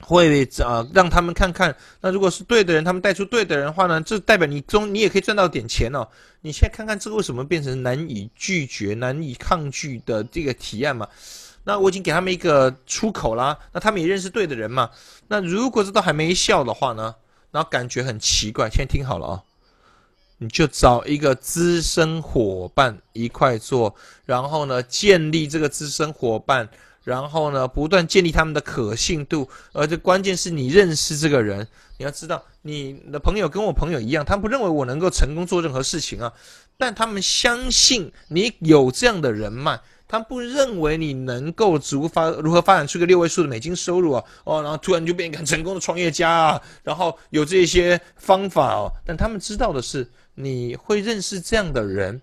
[0.00, 6.04] 会啊让他们看看，那如果是对的人，他们带出对的人话呢，这代表你中你也可以赚到点钱哦。
[6.40, 11.06] 你现在看看这个为什么变成难以拒绝、难以抗拒的这个提案嘛？
[11.62, 14.90] 那我已经给他们一个出口啦，那他们也认识对的人嘛？
[15.28, 17.14] 那如果这都还没效的话呢，
[17.52, 19.42] 然后感觉很奇怪，现在听好了啊。
[20.38, 23.94] 你就找一个资深伙伴一块做，
[24.26, 26.68] 然后呢，建立这个资深伙伴，
[27.04, 29.48] 然后呢，不断建立他们的可信度。
[29.72, 31.66] 而这关键是你认识这个人，
[31.98, 36.32] 你要知道，你的朋友跟我朋友一样，他们不认为我能够成功做任何事情啊，
[36.76, 50.06] 但他们相信你有这样的人脉，他不认为你能够足发如何发展出个六位数的美金收入啊，哦，然后突然就变一个很成功的创业家啊，然后有这些方法哦，但他们知道的是。
[50.34, 52.20] 你会认识这样的人，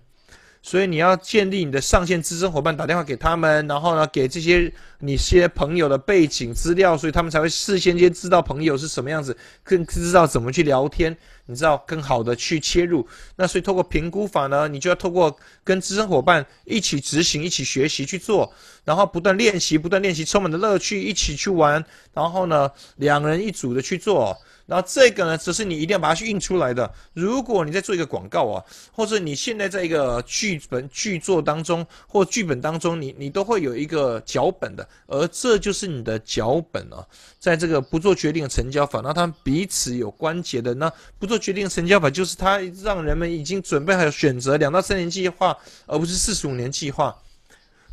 [0.60, 13.06] 所以你要建立你的上线资深伙伴，打电话给他们，然后呢，给这些你些朋友的背景资料，所以他们才会事先先知道朋友是什么样子，更知道怎么去聊天，你知道更好的去切入。
[13.36, 18.52] 那所以透过评估法呢，你就要透过跟资深伙伴一起执行、一起学习去做，
[18.84, 24.36] 然后不断练习、不断练习，充满的乐趣，一起去玩，然后呢，两人一组的去做。
[24.72, 26.90] 然后这个呢，只是你一定要把它去印出来的。
[27.12, 37.06] 如果你在做一个广告啊，或者你现在在一个剧本剧作当中或剧本当中，你你都会有一个脚本的，而这就是你的脚本啊。
[37.38, 45.54] 在这个不做决定成交法，那他们彼此有关节的，那不做决定成交法就是它让人们已经准备好选择两到三年计划，
[45.84, 47.14] 而不是四十五年计划。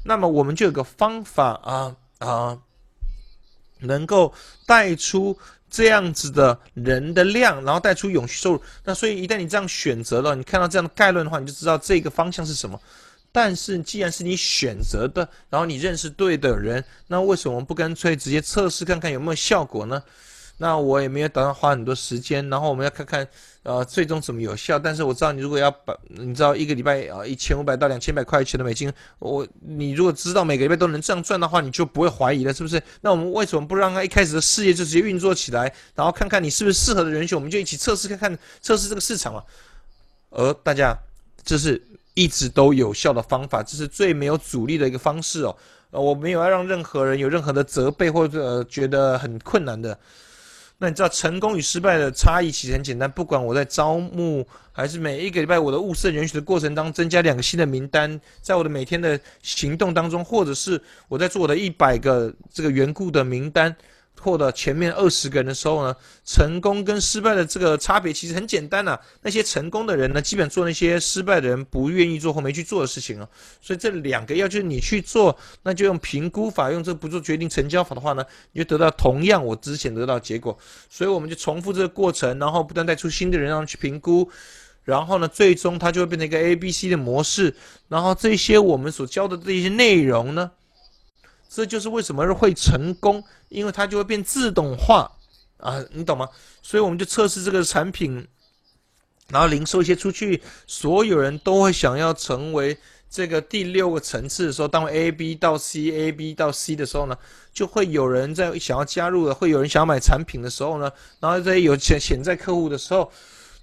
[0.06, 2.58] 那么我们就有个方法啊啊，
[3.80, 4.34] 能够
[4.66, 5.38] 带出。
[5.70, 8.62] 这样子的人的量，然后带出永续收入。
[8.84, 12.80] 那所以一旦你这样选择了，你看到这样的概论的话，你就知道这个方向是什么。
[13.32, 20.02] 但是既然是你选择的，然后你认识对的人，那为什么不干脆直接测试看看有没有效果呢？
[20.62, 23.26] 那我也没有打算花很多时间，然后我们要看看，
[23.64, 24.78] 呃，最终怎么有效。
[24.78, 32.82] 但是我知道，你如果要把，你知道一个礼拜啊一千五百到两千百块钱的美金，我你如果知道每个礼拜都能这样赚的话，你就不会怀疑了，是不是？
[33.00, 39.42] 那我们为什么不让他一开始的事业就直接运作起来，然后看看你是不是适合的人选，我们就一起测试看看，测试这个市场嘛。
[40.32, 40.94] 而大家，
[41.42, 41.82] 这是
[42.16, 45.56] 一直都有效的方法，这是最没有阻力的一个方式哦。
[45.92, 49.98] 呃，我没有要让任何人有任何的责备或者觉得很困难的。
[50.82, 63.76] 那你知道成功与失败的差异其实很简单，不管我在招募还是每一个礼拜我的物色人选的过程当中增加两个新的名单，在我的每天的行动当中，或者是我在做我的一百个这个缘故的名单。
[64.22, 65.96] 或者前面二十个人的时候呢，
[66.26, 69.00] 成功跟失败的这个差别其实很简单呐。
[69.22, 73.28] 那些成功的人呢，基本做那些失败的人不愿意做或没去做的事情啊。
[73.62, 80.58] 所以这两个要就是你去做，那就用评估法，用这不做决定成交法的话呢，你就得到同样我之前得到结果。
[80.90, 84.30] 所以我们就重复这个过程，然后不断带出新的人让他去评估，
[84.84, 87.56] 然后呢，最终它就会变成一个 A、B、C 的模式。
[87.88, 90.52] 然后这些我们所教的这些内容呢。
[91.50, 95.12] 这就是为什么会成功，因为它就会变自动化
[95.58, 96.30] 啊，你懂吗？
[96.62, 98.26] 所以我们就测试这个产品，
[99.30, 102.78] 然后零售一些出去，所有人都会想要成为
[103.10, 107.18] 这个第六个层次的时候，当 A B 到 C A B 到 C 的时候呢，
[107.52, 113.12] 就会有人在想要加入的，会有人想要买产品的时候呢，然后这些有潜潜在客户的时候，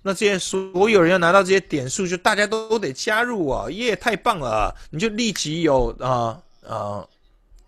[0.02, 7.06] 那这些所有人要拿到这些点数，就大家都都得加入啊，耶，太棒了，你就立即有啊啊。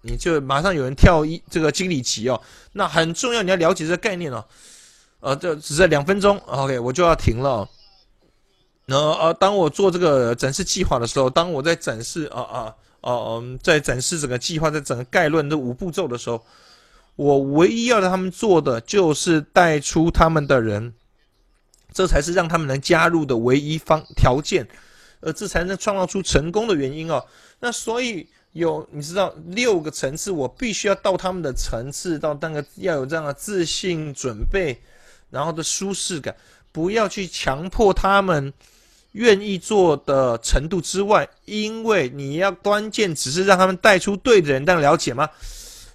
[0.08, 2.40] 你就马上有人跳一这个经理级哦，
[2.72, 4.44] 那很重要，你要了解这个概念哦。
[5.20, 7.68] 呃，这只在两分钟，OK，我就要停了。
[8.86, 16.40] 然后呃，当我做这个展示计划的时候，当我在展示啊啊哦嗯，在展示整个计划，在整个概论的五步骤的时候，
[17.16, 20.94] 我唯一要让他们做的就是带出他们的人，
[21.92, 24.68] 这才是让他们能加入的唯一方条件，
[25.20, 27.26] 呃，这才能创造出成功的原因哦。
[27.58, 28.28] 那所以。
[28.52, 34.80] 有你知道六个层次，我必须要到他们的层次，到那个要有这样的自信、准备，
[35.30, 36.34] 然后的舒适感，
[36.72, 38.52] 不要去强迫他们
[39.12, 45.28] 愿意做的程度之外，因为你要关键只是让他们带出对的人，但了解吗？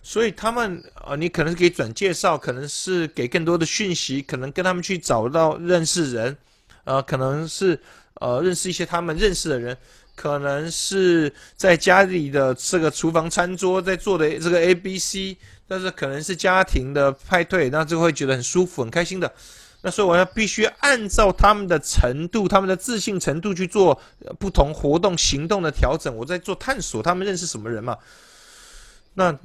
[0.02, 6.38] 所以他们啊，你可能是给转介绍，可能是给更多的讯息，可能跟他们去找到认识人，
[6.84, 7.80] 呃，可能是
[8.16, 9.78] 呃认识一些他们认识的人。
[10.16, 15.38] 可能是在家里的这个厨房餐桌在做的这个 A B C，
[15.68, 19.34] 但是可能是家庭的派对，那就会觉得很舒服、很开心的。
[19.82, 24.00] 那所以我要必须按照他们的程度、他们的自信程度去做
[24.40, 26.16] 不同活动行动的调整。
[26.16, 27.98] 我在做探索，他们认识什么人嘛？
[29.16, 29.38] 那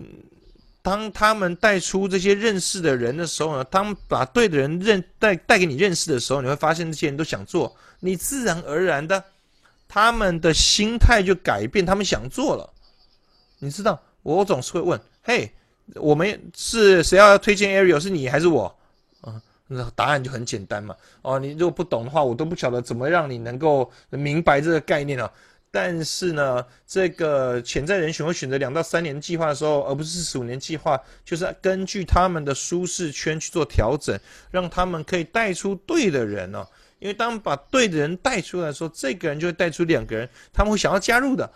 [0.81, 3.65] 当他们带出这些认识的人的时候呢？
[3.65, 9.25] 当把对的人认带带给你认识的时候，你会发现这些人都想做，你自然而然的。
[9.89, 12.71] 他们的心态就改变，他们想做了。
[13.59, 15.51] 你知道，我总是会问：“嘿，
[15.95, 17.99] 我们是谁要推荐 Ariel？
[17.99, 18.73] 是你还是我？”
[19.23, 20.95] 啊，那答案就很简单嘛。
[21.23, 25.29] 哦，你如果不懂的话，我都不晓得怎么让你能够明白这个概念啊。
[25.71, 34.19] 但是呢，这个潜在人选会选择两到三年计划的时候，而不是四十五年计划，就是根据他们的舒适圈去做调整，
[34.51, 36.67] 让他们可以带出对的人哦。
[36.99, 41.51] 因为当把对的人带出来的时候，这个人就会带出两个人，他们会想要加入的。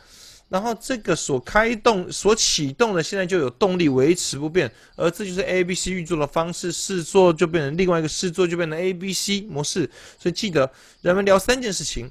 [0.49, 4.71] 然后这个所开动、所启动的，现在就有动力维持不变。
[4.97, 9.91] 而这就是 A、B、C 运作的方式，试做就变成另外一个试做就变成 A、B、C 模式。
[10.19, 10.71] 所以记得，
[11.01, 12.11] 人们聊三件事情：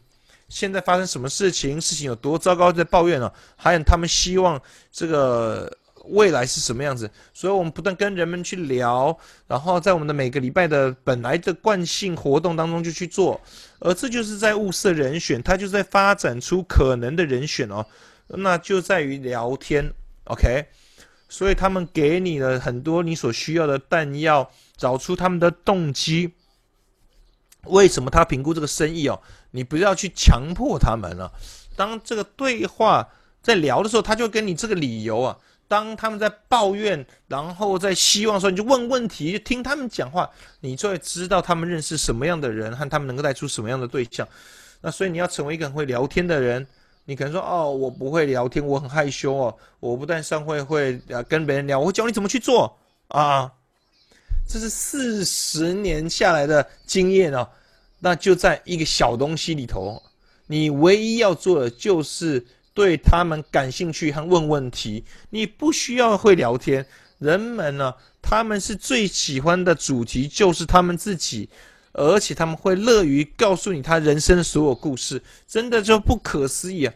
[0.49, 4.59] 现在发生什么事情，事情有多糟糕，在抱怨了，还有他们希望
[4.91, 5.71] 这个
[6.05, 7.09] 未来是什么样子。
[7.33, 13.39] 所以我们不断跟人们去聊，然后在我们的每个礼拜的本来的惯性活动当中就去做，
[13.79, 17.85] 而这就是在物色人选，它就在发展出可能的人选哦，
[18.27, 19.93] 那就在于聊天
[20.25, 20.65] ，OK。
[21.29, 26.33] 所以他们给你了很多你所需要的弹药，找出他们的动机。
[27.65, 29.21] 为什么他评估这个生意哦？
[29.51, 31.31] 你不要去强迫他们了。
[31.77, 33.07] 当这个对话
[33.41, 35.37] 在聊的时候，他就跟你这个理由啊。
[35.72, 44.28] 当他们在抱怨，然后在希望说，你就问问题，就听他们讲话，你就会知道他们认识什么样的人，和他们能够带出什么样的对象。
[44.82, 46.67] 那所以你要成为一个很会聊天的人。
[47.05, 49.55] 你可能说哦，我不会聊天，我很害羞哦。
[49.80, 53.49] 我不但上会会啊跟别人聊，我教你怎么去做啊。
[54.45, 57.47] 这是四十年下来的经验哦。
[57.99, 60.03] 那就在一个小东西里头，
[60.47, 65.03] 你唯一要做的就是对他们感兴趣和问问题。
[65.30, 66.86] 你不需要会聊天，
[67.19, 71.49] 人们呢，他们是最喜欢的主题就是他们自己。
[71.93, 76.93] 而且他们会乐于告诉你他人生的所有故事，真的就不可思议啊！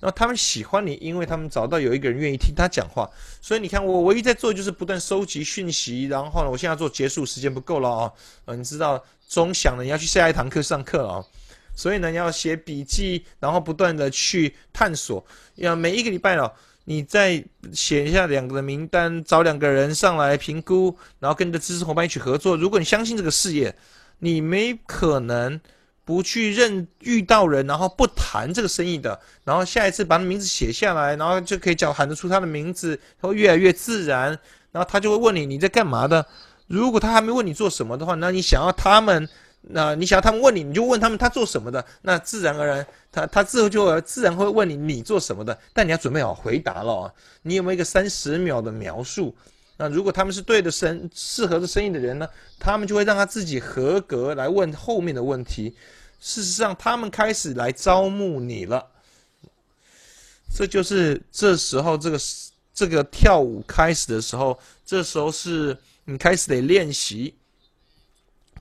[0.00, 3.08] 然后他们喜欢你，因为他们找到有一个人愿意听他讲话。
[3.40, 6.04] 所以你看，我唯一在做就是不断收集讯息。
[6.08, 8.12] 然后呢，我现在做结束时间不够了啊！
[8.44, 11.24] 呃，你知道钟响了，你要去下一堂课上课了啊！
[11.74, 15.24] 所以呢，你要写笔记，然后不断的去探索。
[15.56, 16.52] 要每一个礼拜了，
[16.84, 22.56] 你再写一下两个的名单，找两个人上来评估，然后跟你的知识伙伴一起合作。
[22.56, 23.74] 如果你相信这个事业，
[24.18, 25.60] 你没可能
[26.04, 34.38] 不去认遇到人，然后不谈这个生意的，然后下一次把名字写下来，然后就可以叫喊得出他的名字，会越来越自然。
[34.70, 36.26] 然后他就会问你你在干嘛的。
[36.66, 39.28] 如果他还没问你做什么的话，那你想要他们，
[39.68, 41.84] 那你想要他们问你，你就问他们他做什么的。
[42.02, 45.58] 那自然而然，他他之后就自然会问你你做什么的。
[45.72, 47.12] 但你要准备好回答了啊！
[47.42, 49.34] 你有没有一个三十秒的描述？
[49.76, 52.28] 那如果他们是对的生适合的生意的人呢？
[52.60, 55.74] 他们就会让他自己合格来问后面的问题。
[56.20, 58.86] 事实上，他们开始来招募你了。
[60.54, 62.18] 这就是这时候这个
[62.72, 67.34] 这个跳舞开始的时候，这时候是你开始得练习，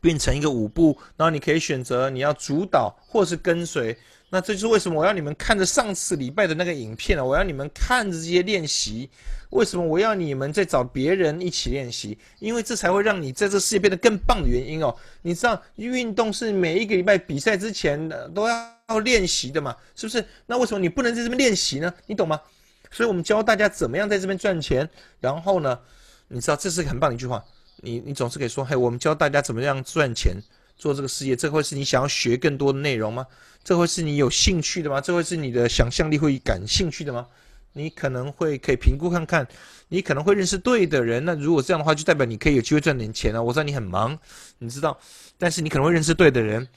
[0.03, 0.95] 变成一个舞步。
[1.17, 3.97] 然后你可以选择你要主导或是跟随。
[4.29, 7.23] 那这就是为什么我要你们看着上次礼拜的那个影片啊！
[7.23, 9.07] 我要你们看着这些练习。
[9.51, 12.17] 为什么我要你们再找别人一起练习？
[12.39, 14.95] 因为这才会让你在这世界变得更棒的原因哦。
[15.21, 19.75] 你知道，运动是每一个礼拜比赛之前都要练习的嘛？
[19.95, 20.25] 是不是？
[20.47, 21.93] 那为什么你不能在这边练习呢？
[22.07, 22.41] 你懂吗？
[22.89, 24.89] 所以我们教大家怎么样在这边赚钱。
[25.19, 25.79] 然后呢，
[26.27, 27.45] 你知道这是很棒的一句话。
[27.77, 30.35] 你你总是可以说：“嘿，我们教大家怎么样赚钱，
[30.77, 33.25] 做这个事业。”这会是你想要学更多的内容吗？
[33.63, 34.99] 这会是你有兴趣的吗？
[34.99, 37.27] 这会是你的想象力会感兴趣的吗？
[37.75, 39.47] 你可能会可以评估看看，
[39.87, 41.25] 你可能会认识对的人。
[41.25, 43.41] 那如果这样的话，就代表你可以有机会赚点钱啊！
[43.41, 44.15] 我知道你很忙，
[44.59, 44.95] 你知道，
[45.39, 46.67] 但是你可能会认识对的人，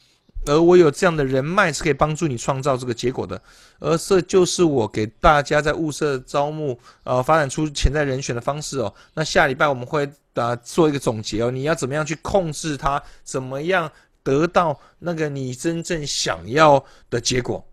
[0.46, 3.40] 而我有这样的人脉是可以帮助你创造这个结果的。
[3.78, 8.94] 而这就是我给大家在物色招募呃发展出潜在人选的方式哦。
[9.14, 13.02] 那下礼拜我们会啊做一个总结哦，你要怎么样去控制它？
[13.22, 13.90] 怎么样？
[14.22, 17.64] 得到那个你真正想要的结果，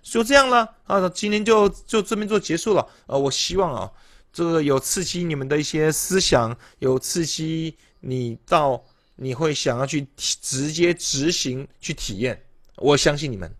[0.00, 1.08] 就这样了啊！
[1.08, 2.86] 今天就就这边做结束了。
[3.06, 3.90] 呃，我希望啊，
[4.32, 8.80] 这个有刺激你们的一些思想，有刺激你到
[9.22, 12.44] 你会想要去直接执行去体验。
[12.76, 13.54] 我相信你们。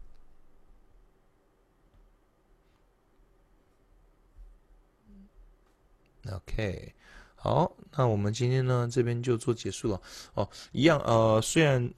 [6.30, 6.94] OK，
[7.34, 10.00] 好，那我们今天呢这边就做结束了。
[10.34, 11.92] 哦，一样呃，虽然。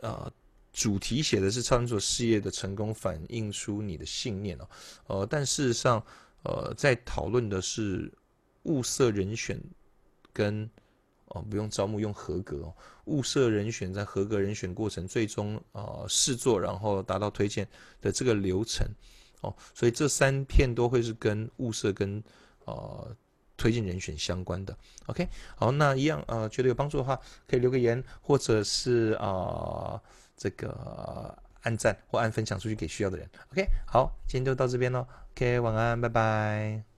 [0.00, 0.32] 呃，
[0.72, 4.68] 主题写的是创作事业的成功，反映出你的信念哦。
[5.06, 6.04] 呃，但事实上，
[6.42, 8.12] 呃，在讨论的是
[8.64, 9.62] 物色人选
[10.32, 10.68] 跟
[11.26, 12.74] 哦，不用招募，用合格哦。
[13.04, 17.66] 物色人选在合格人选过程，最终啊试做，然后达到推荐
[18.00, 18.86] 的这个流程
[19.40, 19.54] 哦。
[19.74, 22.22] 所以这三片都会是跟物色跟
[22.64, 23.16] 呃。
[23.54, 24.76] 推荐人选相关的
[25.06, 27.14] ，OK，好，那一样呃，觉得有帮助的话，
[27.46, 30.00] 可以留个言，或者是啊
[30.36, 36.91] 这个按赞或按分享出去给需要的人，OK，好，今天就到这边喽，OK，晚安，拜拜。